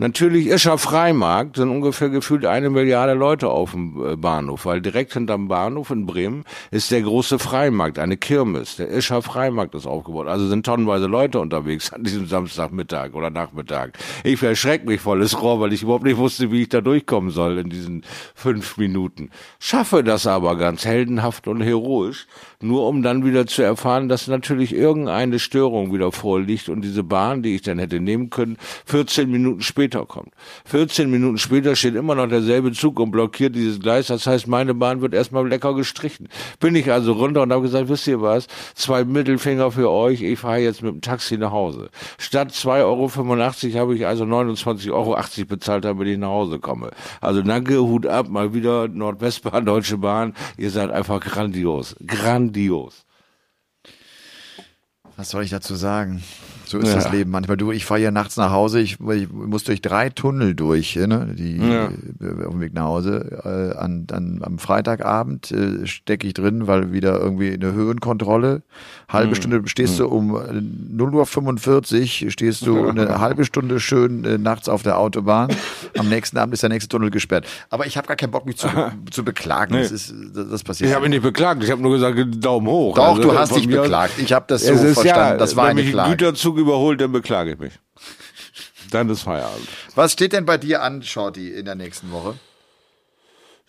[0.00, 4.80] Natürlich ist er Freimarkt, sind ungefähr gefühlt eine Milliarde Leute auf dem äh, Bahnhof, weil
[4.80, 8.76] direkt hinterm Bahnhof in Bremen ist der große Freimarkt, eine Kirmes.
[8.76, 10.26] Der Ischer Freimarkt ist aufgebaut.
[10.26, 13.98] Also sind tonnenweise Leute unterwegs an diesem Samstagmittag oder Nachmittag.
[14.24, 17.58] Ich verschreck mich volles Rohr, weil ich überhaupt nicht wusste, wie ich da durchkommen soll
[17.58, 18.02] in diesen
[18.34, 19.28] fünf Minuten.
[19.58, 22.26] Schaffe das aber ganz heldenhaft und heroisch
[22.62, 27.42] nur um dann wieder zu erfahren, dass natürlich irgendeine Störung wieder vorliegt und diese Bahn,
[27.42, 30.32] die ich dann hätte nehmen können, 14 Minuten später kommt.
[30.66, 34.08] 14 Minuten später steht immer noch derselbe Zug und blockiert dieses Gleis.
[34.08, 36.28] Das heißt, meine Bahn wird erstmal lecker gestrichen.
[36.58, 38.46] Bin ich also runter und habe gesagt, wisst ihr was?
[38.74, 40.20] Zwei Mittelfinger für euch.
[40.20, 41.88] Ich fahre jetzt mit dem Taxi nach Hause.
[42.18, 45.16] Statt 2,85 Euro habe ich also 29,80 Euro
[45.48, 46.90] bezahlt, damit ich nach Hause komme.
[47.22, 50.34] Also danke, Hut ab, mal wieder Nordwestbahn, Deutsche Bahn.
[50.58, 51.96] Ihr seid einfach grandios.
[52.06, 53.04] Grandios grandios.
[55.16, 56.22] Was soll ich dazu sagen?
[56.70, 56.94] So ist ja.
[56.94, 57.56] das Leben manchmal.
[57.56, 61.34] Du, ich fahre ja nachts nach Hause, ich, ich, muss durch drei Tunnel durch, ne?
[61.36, 61.86] Die ja.
[61.86, 63.40] Äh, auf dem Weg nach Hause.
[63.44, 68.62] Äh, an, an, am Freitagabend äh, stecke ich drin, weil wieder irgendwie eine Höhenkontrolle.
[69.08, 69.34] Halbe mhm.
[69.34, 69.98] Stunde stehst mhm.
[69.98, 75.48] du um 0.45 Uhr, stehst du eine halbe Stunde schön äh, nachts auf der Autobahn.
[75.98, 77.46] Am nächsten Abend ist der nächste Tunnel gesperrt.
[77.70, 78.68] Aber ich habe gar keinen Bock, mich zu,
[79.10, 79.74] zu beklagen.
[79.74, 79.82] Nee.
[79.82, 80.90] Das, ist, das, das passiert.
[80.90, 82.94] Ich habe mich nicht beklagt, ich habe nur gesagt, Daumen hoch.
[82.94, 84.12] Doch, also, du hast dich beklagt.
[84.18, 85.38] Ich habe das so verstanden.
[85.38, 86.10] Das war eine Klage.
[86.10, 87.72] Güterzug überholt, dann beklage ich mich.
[88.90, 89.68] Dann ist Feierabend.
[89.94, 92.34] Was steht denn bei dir an, Shorty, in der nächsten Woche?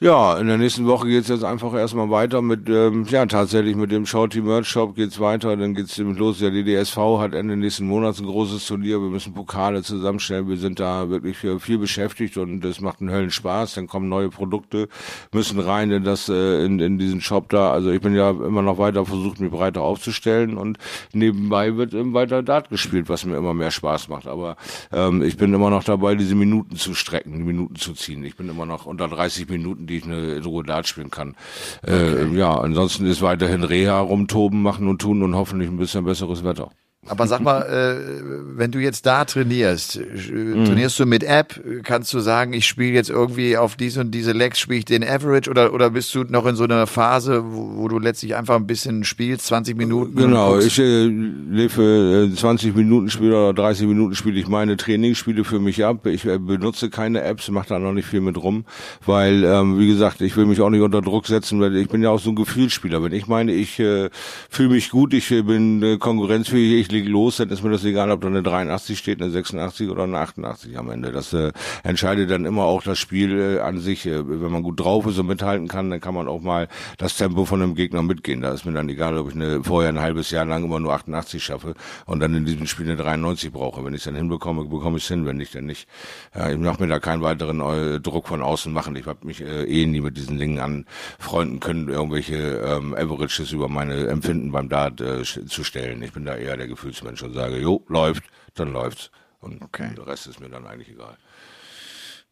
[0.04, 3.92] Ja, in der nächsten Woche geht's jetzt einfach erstmal weiter mit, ähm, ja, tatsächlich mit
[3.92, 6.40] dem Shorty Merch Shop geht's weiter, dann geht's damit los.
[6.40, 10.80] Der DDSV hat Ende nächsten Monats ein großes Turnier, wir müssen Pokale zusammenstellen, wir sind
[10.80, 14.88] da wirklich viel beschäftigt und es macht einen Höllenspaß, dann kommen neue Produkte,
[15.32, 17.72] müssen rein in das, äh, in, in diesen Shop da.
[17.72, 20.80] Also ich bin ja immer noch weiter versucht, mich breiter aufzustellen und
[21.14, 24.26] nebenbei wird eben weiter Dart gespielt, was mir immer mehr Spaß macht.
[24.26, 24.56] Aber
[24.92, 28.24] ähm, ich bin immer noch dabei, diese Minuten zu strecken, die Minuten zu ziehen.
[28.24, 31.36] Ich bin immer noch unter 30 Minuten, die ich eine in Ruhe Dart spielen kann.
[31.84, 32.24] Okay.
[32.24, 36.44] Äh, ja, ansonsten ist weiterhin Reha rumtoben, machen und tun und hoffentlich ein bisschen besseres
[36.44, 36.72] Wetter.
[37.08, 38.22] Aber sag mal, äh,
[38.56, 40.66] wenn du jetzt da trainierst, äh, mhm.
[40.66, 41.60] trainierst du mit App?
[41.84, 45.04] Kannst du sagen, ich spiele jetzt irgendwie auf diese und diese Legs, spiele ich den
[45.04, 48.56] Average oder, oder bist du noch in so einer Phase, wo, wo du letztlich einfach
[48.56, 50.16] ein bisschen spielst, 20 Minuten?
[50.16, 55.44] Genau, ich äh, lebe äh, 20 Minuten Spiele oder 30 Minuten spiele ich meine Trainingsspiele
[55.44, 56.06] für mich ab.
[56.06, 58.64] Ich äh, benutze keine Apps, mache da noch nicht viel mit rum,
[59.08, 62.04] weil, ähm, wie gesagt, ich will mich auch nicht unter Druck setzen, weil ich bin
[62.04, 63.02] ja auch so ein Gefühlsspieler.
[63.02, 64.12] Wenn ich meine, ich äh,
[64.52, 67.84] fühle mich gut, ich äh, bin äh, konkurrenzfähig, ich leg los, dann ist mir das
[67.84, 71.12] egal, ob da eine 83 steht, eine 86 oder eine 88 am Ende.
[71.12, 71.52] Das äh,
[71.84, 74.06] entscheidet dann immer auch das Spiel äh, an sich.
[74.06, 76.68] Äh, wenn man gut drauf ist und mithalten kann, dann kann man auch mal
[76.98, 78.42] das Tempo von einem Gegner mitgehen.
[78.42, 80.94] Da ist mir dann egal, ob ich eine, vorher ein halbes Jahr lang immer nur
[80.94, 81.74] 88 schaffe
[82.06, 83.84] und dann in diesem Spiel eine 93 brauche.
[83.84, 85.88] Wenn ich es dann hinbekomme, bekomme ich es hin, wenn nicht, dann nicht.
[86.36, 88.96] Ja, ich mache mir da keinen weiteren äh, Druck von außen machen.
[88.96, 93.68] Ich habe mich äh, eh nie mit diesen Dingen anfreunden können, irgendwelche ähm, Averages über
[93.70, 96.02] meine Empfinden beim Dart äh, zu stellen.
[96.02, 98.24] Ich bin da eher der Gefühlsmensch und sage, jo, läuft,
[98.56, 99.12] dann läuft's.
[99.40, 99.90] Und okay.
[99.96, 101.18] der Rest ist mir dann eigentlich egal.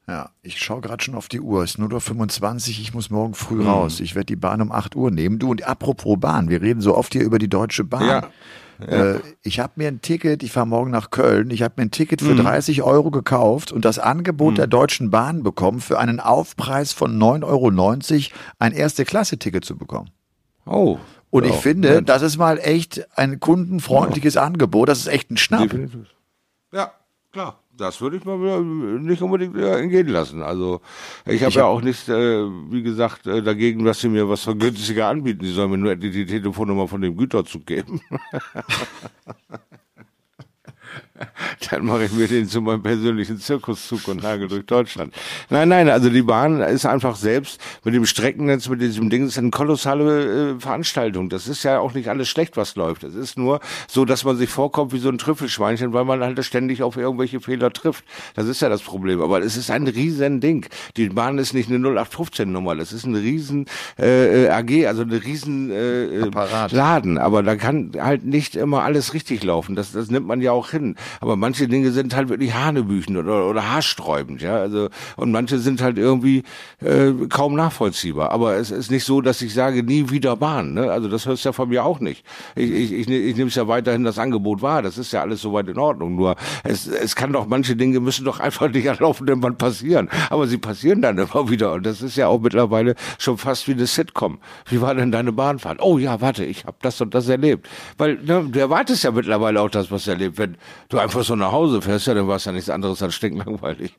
[0.08, 1.64] Ja, ich schaue gerade schon auf die Uhr.
[1.64, 3.68] Es ist nur noch 25, ich muss morgen früh mhm.
[3.68, 4.00] raus.
[4.00, 5.38] Ich werde die Bahn um 8 Uhr nehmen.
[5.38, 8.08] Du und apropos Bahn, wir reden so oft hier über die Deutsche Bahn.
[8.08, 8.30] Ja.
[8.80, 9.16] Ja.
[9.16, 11.92] Äh, ich habe mir ein Ticket, ich fahre morgen nach Köln, ich habe mir ein
[11.92, 12.38] Ticket für mhm.
[12.44, 14.56] 30 Euro gekauft und das Angebot mhm.
[14.56, 20.10] der Deutschen Bahn bekommen, für einen Aufpreis von 9,90 Euro ein Erste-Klasse-Ticket zu bekommen.
[20.66, 20.98] Oh.
[21.32, 22.06] Und ja, ich finde, Mensch.
[22.06, 24.44] das ist mal echt ein kundenfreundliches ja.
[24.44, 24.90] Angebot.
[24.90, 25.64] Das ist echt ein Schnapp.
[25.64, 26.08] Definitiv.
[26.72, 26.92] Ja,
[27.32, 27.60] klar.
[27.78, 30.42] Das würde ich mal nicht unbedingt entgehen lassen.
[30.42, 30.82] Also
[31.26, 35.08] ich habe ja auch nichts, äh, wie gesagt, äh, dagegen, dass sie mir was vergünstiger
[35.08, 35.46] anbieten.
[35.46, 38.02] Sie sollen mir nur die, die Telefonnummer von dem Güterzug geben.
[41.72, 45.14] dann mache ich mir den zu meinem persönlichen Zirkuszug und nagel durch Deutschland.
[45.50, 49.38] Nein, nein, also die Bahn ist einfach selbst mit dem Streckennetz, mit diesem Ding, ist
[49.38, 51.30] eine kolossale äh, Veranstaltung.
[51.30, 53.04] Das ist ja auch nicht alles schlecht, was läuft.
[53.04, 56.44] Es ist nur so, dass man sich vorkommt wie so ein Trüffelschweinchen, weil man halt
[56.44, 58.04] ständig auf irgendwelche Fehler trifft.
[58.36, 59.22] Das ist ja das Problem.
[59.22, 60.66] Aber es ist ein riesen Ding.
[60.98, 62.76] Die Bahn ist nicht eine 0815-Nummer.
[62.76, 63.66] Das ist ein riesen
[63.98, 66.72] äh, äh AG, also eine riesen äh, äh, Apparat.
[66.72, 67.18] Laden.
[67.18, 69.76] Aber da kann halt nicht immer alles richtig laufen.
[69.76, 70.96] Das, das nimmt man ja auch hin.
[71.20, 74.56] Aber manche Dinge sind halt wirklich Hanebüchen oder, oder haarsträubend, ja.
[74.56, 76.44] Also, und manche sind halt irgendwie
[76.82, 78.32] äh, kaum nachvollziehbar.
[78.32, 80.74] Aber es ist nicht so, dass ich sage, nie wieder Bahn.
[80.74, 80.92] Ne?
[80.92, 82.26] Also das hörst du ja von mir auch nicht.
[82.56, 84.82] Ich, ich, ich, ich nehme es ja weiterhin das Angebot wahr.
[84.82, 86.16] Das ist ja alles soweit in Ordnung.
[86.16, 90.10] Nur es, es kann doch, manche Dinge müssen doch einfach nicht an laufendem Band passieren.
[90.30, 91.74] Aber sie passieren dann immer wieder.
[91.74, 94.40] Und das ist ja auch mittlerweile schon fast wie eine Sitcom.
[94.68, 95.80] Wie war denn deine Bahnfahrt?
[95.82, 97.68] Oh ja, warte, ich habe das und das erlebt.
[97.98, 100.38] Weil ne, du erwartest ja mittlerweile auch das, was er erlebt.
[100.38, 100.58] Wenn
[100.90, 103.98] du einfach so nach Hause fährst, ja, dann war es ja nichts anderes als stinklangweilig.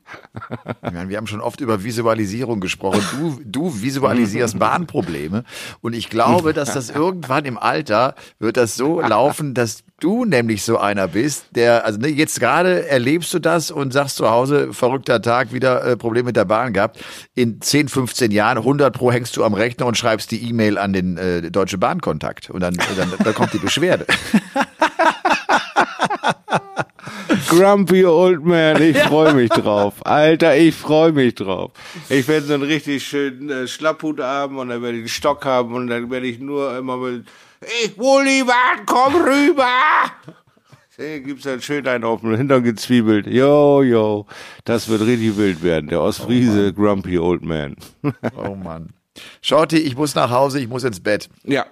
[0.83, 3.01] Ja, wir haben schon oft über Visualisierung gesprochen.
[3.11, 5.43] Du, du visualisierst Bahnprobleme.
[5.81, 10.63] Und ich glaube, dass das irgendwann im Alter wird das so laufen, dass du nämlich
[10.63, 14.73] so einer bist, der, also ne, jetzt gerade erlebst du das und sagst zu Hause,
[14.73, 16.99] verrückter Tag, wieder äh, Probleme mit der Bahn gehabt.
[17.35, 20.93] In 10, 15 Jahren, 100 pro hängst du am Rechner und schreibst die E-Mail an
[20.93, 22.49] den äh, Deutsche Bahnkontakt.
[22.49, 24.05] Und dann, dann, dann kommt die Beschwerde.
[27.51, 29.95] Grumpy Old Man, ich freue mich drauf.
[30.05, 31.71] Alter, ich freue mich drauf.
[32.07, 35.43] Ich werde so einen richtig schönen äh, Schlapphut haben und dann werde ich einen Stock
[35.43, 37.25] haben und dann werde ich nur immer mit
[37.83, 39.67] Ich, Wullivan, komm rüber!
[40.95, 43.27] Hey, gibt's dann schön einen auf den Hintern gezwiebelt.
[43.27, 44.27] Jo, jo.
[44.63, 45.89] Das wird richtig wild werden.
[45.89, 47.75] Der Ostfriese oh Grumpy Old Man.
[48.37, 48.93] oh Mann.
[49.41, 51.27] Shorty, ich muss nach Hause, ich muss ins Bett.
[51.43, 51.65] Ja,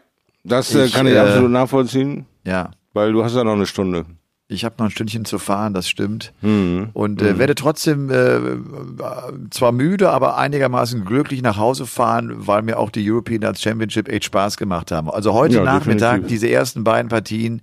[0.43, 2.25] das äh, ich, kann ich äh, absolut nachvollziehen.
[2.45, 2.71] Ja.
[2.91, 4.05] Weil du hast ja noch eine Stunde.
[4.51, 6.33] Ich habe noch ein Stündchen zu fahren, das stimmt.
[6.41, 6.89] Mhm.
[6.93, 7.37] Und äh, mhm.
[7.37, 8.39] werde trotzdem äh,
[9.51, 14.09] zwar müde, aber einigermaßen glücklich nach Hause fahren, weil mir auch die European Darts Championship
[14.09, 15.07] echt Spaß gemacht haben.
[15.07, 16.27] Also heute ja, Nachmittag definitiv.
[16.29, 17.61] diese ersten beiden Partien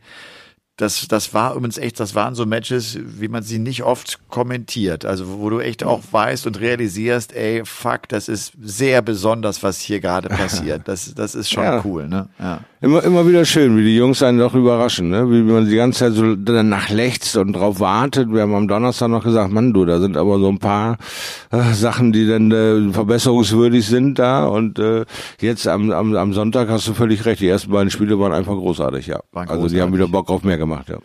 [0.76, 5.06] das, das war übrigens echt, das waren so Matches, wie man sie nicht oft kommentiert.
[5.06, 9.80] Also, wo du echt auch weißt und realisierst, ey, fuck, das ist sehr besonders, was
[9.80, 10.86] hier gerade passiert.
[10.86, 11.82] Das, das ist schon ja.
[11.84, 12.28] cool, ne?
[12.38, 12.60] Ja.
[12.86, 15.28] Immer, immer wieder schön, wie die Jungs einen doch überraschen, ne?
[15.28, 18.32] Wie man die ganze Zeit so danach lechzt und drauf wartet.
[18.32, 20.96] Wir haben am Donnerstag noch gesagt, Mann, du, da sind aber so ein paar
[21.50, 24.46] äh, Sachen, die dann äh, verbesserungswürdig sind da.
[24.46, 25.04] Und äh,
[25.40, 27.40] jetzt am, am, am Sonntag hast du völlig recht.
[27.40, 29.18] Die ersten beiden Spiele waren einfach großartig, ja.
[29.32, 30.98] War also die haben wieder Bock auf mehr gemacht, ja.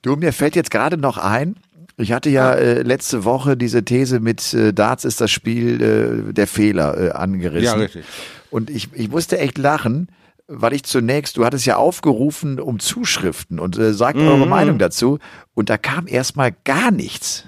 [0.00, 1.56] Du, mir fällt jetzt gerade noch ein,
[1.98, 5.82] ich hatte ja äh, letzte Woche diese These mit äh, Darts ist das Spiel
[6.30, 7.64] äh, der Fehler äh, angerissen.
[7.64, 8.06] Ja, richtig.
[8.48, 10.08] Und ich, ich musste echt lachen,
[10.48, 14.28] weil ich zunächst, du hattest ja aufgerufen um Zuschriften und äh, sagt mhm.
[14.28, 15.18] eure Meinung dazu.
[15.54, 17.44] Und da kam erstmal gar nichts.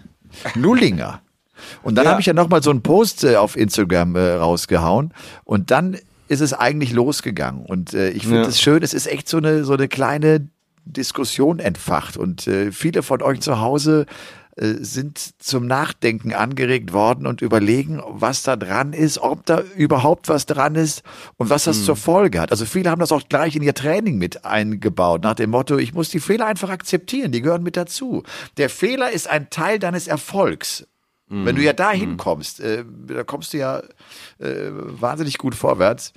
[0.55, 1.22] Nullinger.
[1.82, 2.11] Und dann ja.
[2.12, 5.12] habe ich ja nochmal so einen Post äh, auf Instagram äh, rausgehauen.
[5.44, 5.96] Und dann
[6.28, 7.64] ist es eigentlich losgegangen.
[7.64, 8.62] Und äh, ich finde es ja.
[8.62, 10.48] schön, es ist echt so eine, so eine kleine
[10.84, 12.16] Diskussion entfacht.
[12.16, 14.07] Und äh, viele von euch zu Hause
[14.57, 20.46] sind zum Nachdenken angeregt worden und überlegen, was da dran ist, ob da überhaupt was
[20.46, 21.03] dran ist
[21.36, 21.84] und was das hm.
[21.84, 22.51] zur Folge hat.
[22.51, 25.94] Also viele haben das auch gleich in ihr Training mit eingebaut, nach dem Motto, ich
[25.94, 28.22] muss die Fehler einfach akzeptieren, die gehören mit dazu.
[28.57, 30.86] Der Fehler ist ein Teil deines Erfolgs.
[31.32, 31.66] Wenn du hm.
[31.66, 32.16] ja dahin hm.
[32.16, 33.78] kommst, äh, da kommst du ja
[34.40, 36.12] äh, wahnsinnig gut vorwärts.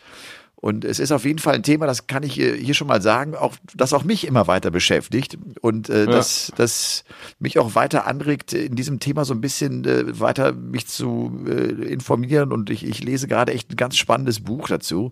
[0.64, 3.36] Und es ist auf jeden Fall ein Thema, das kann ich hier schon mal sagen,
[3.36, 6.12] auch, das auch mich immer weiter beschäftigt und äh, ja.
[6.12, 7.04] das, das
[7.38, 11.52] mich auch weiter anregt, in diesem Thema so ein bisschen äh, weiter mich zu äh,
[11.92, 12.54] informieren.
[12.54, 15.12] Und ich, ich lese gerade echt ein ganz spannendes Buch dazu,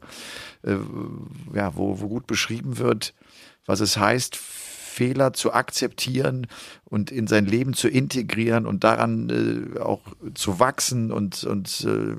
[0.63, 0.77] äh,
[1.53, 3.13] ja, wo, wo gut beschrieben wird,
[3.65, 6.47] was es heißt, Fehler zu akzeptieren
[6.85, 9.99] und in sein Leben zu integrieren und daran äh, auch
[10.33, 12.15] zu wachsen und, und äh,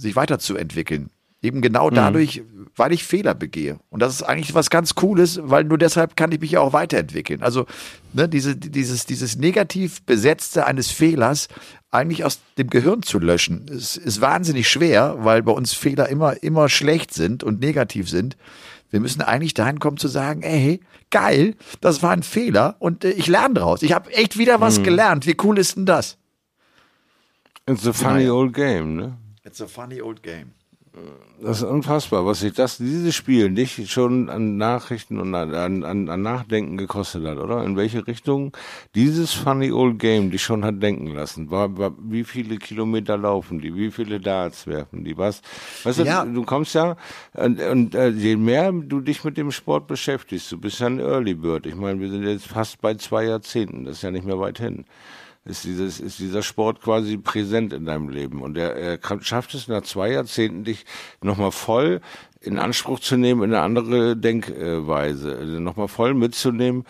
[0.00, 1.10] sich weiterzuentwickeln.
[1.42, 1.94] Eben genau mhm.
[1.94, 2.68] dadurch, mhm.
[2.76, 3.80] weil ich Fehler begehe.
[3.90, 6.72] Und das ist eigentlich was ganz Cooles, weil nur deshalb kann ich mich ja auch
[6.72, 7.42] weiterentwickeln.
[7.42, 7.66] Also
[8.12, 11.48] ne, diese, dieses, dieses negativ Besetzte eines Fehlers
[11.90, 16.42] eigentlich aus dem Gehirn zu löschen, ist, ist wahnsinnig schwer, weil bei uns Fehler immer,
[16.42, 18.36] immer schlecht sind und negativ sind.
[18.90, 20.80] Wir müssen eigentlich dahin kommen zu sagen, ey,
[21.10, 23.82] geil, das war ein Fehler und äh, ich lerne daraus.
[23.82, 24.84] Ich habe echt wieder was mhm.
[24.84, 25.26] gelernt.
[25.26, 26.18] Wie cool ist denn das?
[27.68, 29.16] It's a funny old game, ne?
[29.44, 30.52] It's a funny old game.
[31.40, 36.08] Das ist unfassbar, was sich das, dieses Spiel nicht schon an Nachrichten und an, an,
[36.08, 37.64] an Nachdenken gekostet hat, oder?
[37.64, 38.54] In welche Richtung
[38.94, 41.50] dieses funny old game dich schon hat denken lassen.
[41.50, 45.40] War, war, wie viele Kilometer laufen die, wie viele Darts werfen die, was?
[45.82, 46.26] Weißt du, ja.
[46.26, 46.96] du kommst ja,
[47.32, 51.00] und, und äh, je mehr du dich mit dem Sport beschäftigst, du bist ja ein
[51.00, 51.66] Early Bird.
[51.66, 54.58] Ich meine, wir sind jetzt fast bei zwei Jahrzehnten, das ist ja nicht mehr weit
[54.58, 54.84] hin
[55.44, 58.42] ist, dieses, ist dieser Sport quasi präsent in deinem Leben.
[58.42, 60.84] Und er, er schafft es nach zwei Jahrzehnten, dich
[61.20, 62.00] nochmal voll
[62.40, 66.84] in Anspruch zu nehmen, in eine andere Denkweise, also nochmal voll mitzunehmen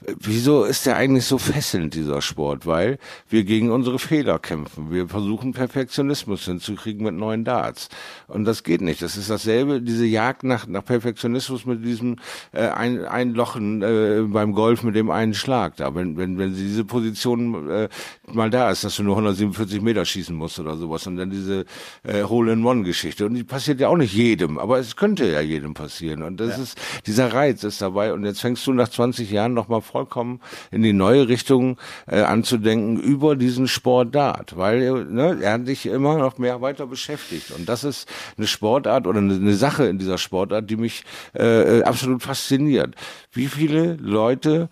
[0.00, 2.66] wieso ist der eigentlich so fesselnd, dieser Sport?
[2.66, 4.90] Weil wir gegen unsere Fehler kämpfen.
[4.90, 7.88] Wir versuchen Perfektionismus hinzukriegen mit neuen Darts.
[8.28, 9.00] Und das geht nicht.
[9.00, 12.16] Das ist dasselbe, diese Jagd nach, nach Perfektionismus mit diesem
[12.52, 15.94] äh, ein, Einlochen äh, beim Golf mit dem einen Schlag da.
[15.94, 17.88] Wenn, wenn, wenn diese Position äh,
[18.30, 21.06] mal da ist, dass du nur 147 Meter schießen musst oder sowas.
[21.06, 21.64] Und dann diese
[22.02, 23.24] äh, Hole-in-One-Geschichte.
[23.24, 26.22] Und die passiert ja auch nicht jedem, aber es könnte ja jedem passieren.
[26.22, 26.62] Und das ja.
[26.62, 28.12] ist, dieser Reiz ist dabei.
[28.12, 30.40] Und jetzt fängst du nach 20 Jahren nochmal vollkommen
[30.70, 36.18] in die neue Richtung äh, anzudenken über diesen Sportart, weil ne, er hat sich immer
[36.18, 40.18] noch mehr weiter beschäftigt und das ist eine Sportart oder eine, eine Sache in dieser
[40.18, 42.94] Sportart, die mich äh, absolut fasziniert.
[43.32, 44.68] Wie viele Leute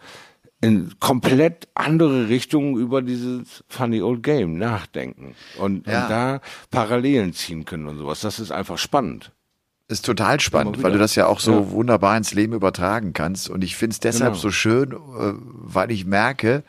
[0.60, 6.02] in komplett andere Richtungen über dieses Funny Old Game nachdenken und, ja.
[6.02, 8.20] und da Parallelen ziehen können und sowas.
[8.20, 9.32] Das ist einfach spannend.
[9.86, 11.70] Ist total spannend, weil du das ja auch so ja.
[11.70, 13.50] wunderbar ins Leben übertragen kannst.
[13.50, 14.40] Und ich finde es deshalb genau.
[14.40, 14.96] so schön, äh,
[15.42, 16.62] weil ich merke,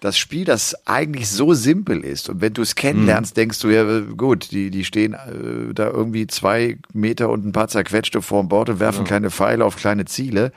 [0.00, 2.28] das Spiel, das eigentlich so simpel ist.
[2.28, 3.40] Und wenn du es kennenlernst, mhm.
[3.40, 7.68] denkst du ja, gut, die, die stehen äh, da irgendwie zwei Meter und ein paar
[7.68, 9.06] zerquetschte vorm Bord und werfen ja.
[9.06, 10.52] kleine Pfeile auf kleine Ziele.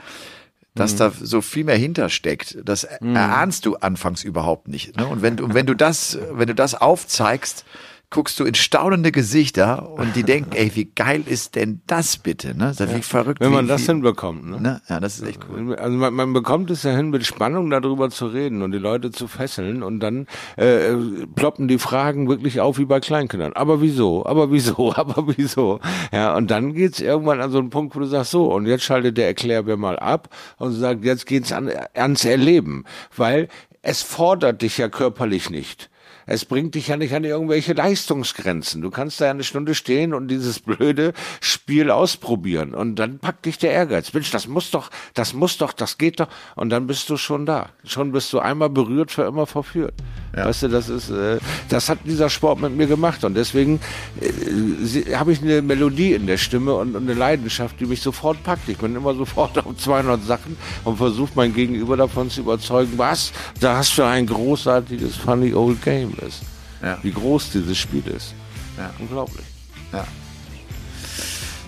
[0.75, 0.97] Dass mhm.
[0.99, 3.15] da so viel mehr hintersteckt, das mhm.
[3.15, 4.95] erahnst du anfangs überhaupt nicht.
[4.95, 5.05] Ne?
[5.07, 7.65] Und wenn, und wenn du das, wenn du das aufzeigst,
[8.11, 12.49] guckst du in staunende Gesichter und die denken, ey, wie geil ist denn das bitte?
[12.49, 12.73] Ne?
[12.77, 13.39] Das ist wie verrückt.
[13.39, 14.45] Wenn man wie, das wie, hinbekommt.
[14.45, 14.59] Ne?
[14.59, 14.81] ne?
[14.89, 15.75] Ja, das ist echt cool.
[15.75, 19.11] Also man, man bekommt es ja hin, mit Spannung darüber zu reden und die Leute
[19.11, 20.93] zu fesseln und dann äh,
[21.35, 23.53] ploppen die Fragen wirklich auf wie bei Kleinkindern.
[23.53, 24.25] Aber wieso?
[24.25, 24.93] Aber wieso?
[24.95, 25.79] Aber wieso?
[26.11, 28.83] Ja, und dann geht's irgendwann an so einen Punkt, wo du sagst, so, und jetzt
[28.83, 32.83] schaltet der Erklärbär mal ab und sagt, jetzt geht's an, ans Erleben.
[33.15, 33.47] Weil
[33.81, 35.89] es fordert dich ja körperlich nicht.
[36.25, 38.81] Es bringt dich ja nicht an irgendwelche Leistungsgrenzen.
[38.81, 42.73] Du kannst da ja eine Stunde stehen und dieses blöde Spiel ausprobieren.
[42.73, 44.13] Und dann packt dich der Ehrgeiz.
[44.13, 46.27] Mensch, das muss doch, das muss doch, das geht doch.
[46.55, 47.69] Und dann bist du schon da.
[47.85, 49.93] Schon bist du einmal berührt, für immer verführt.
[50.35, 50.45] Ja.
[50.45, 53.23] Weißt du, das ist, äh, das hat dieser Sport mit mir gemacht.
[53.23, 53.79] Und deswegen
[54.21, 58.43] äh, habe ich eine Melodie in der Stimme und, und, eine Leidenschaft, die mich sofort
[58.43, 58.69] packt.
[58.69, 63.31] Ich bin immer sofort auf 200 Sachen und versuche mein Gegenüber davon zu überzeugen, was,
[63.59, 66.41] da hast du ein großartiges Funny Old Game ist.
[66.81, 66.97] Ja.
[67.01, 68.33] Wie groß dieses Spiel ist.
[68.77, 68.91] Ja.
[68.99, 69.45] Unglaublich.
[69.93, 70.05] Ja.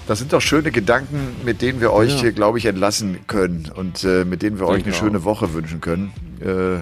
[0.07, 2.31] Das sind doch schöne Gedanken, mit denen wir euch, ja.
[2.31, 6.11] glaube ich, entlassen können und äh, mit denen wir euch eine schöne Woche wünschen können.
[6.41, 6.81] Äh,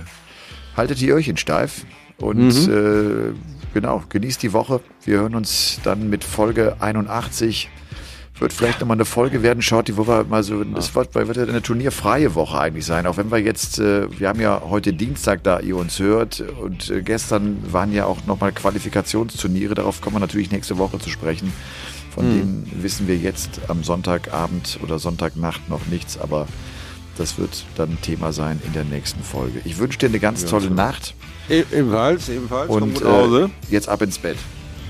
[0.76, 1.86] haltet die Öhrchen steif
[2.18, 3.34] und mhm.
[3.34, 4.82] äh, genau, genießt die Woche.
[5.06, 7.70] Wir hören uns dann mit Folge 81
[8.42, 11.38] wird vielleicht nochmal eine Folge werden, schaut die, wo wir mal so, das wird, wird
[11.38, 14.94] ja eine turnierfreie Woche eigentlich sein, auch wenn wir jetzt, äh, wir haben ja heute
[14.94, 20.16] Dienstag, da ihr uns hört und äh, gestern waren ja auch nochmal Qualifikationsturniere, darauf kommen
[20.16, 21.54] wir natürlich nächste Woche zu sprechen.
[22.14, 22.40] Von mhm.
[22.40, 26.48] denen wissen wir jetzt am Sonntagabend oder Sonntagnacht noch nichts, aber
[27.18, 29.62] das wird dann Thema sein in der nächsten Folge.
[29.64, 30.74] Ich wünsche dir eine ganz ja, tolle so.
[30.74, 31.14] Nacht.
[31.50, 32.70] E ebenfalls, ebenfalls.
[32.70, 34.38] Und äh, jetzt ab ins Bett.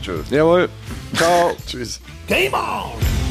[0.02, 0.30] Tschüss.
[0.30, 0.70] Jawohl.
[1.14, 1.52] Ciao.
[1.68, 2.00] Tschüss.
[2.28, 3.31] Game on!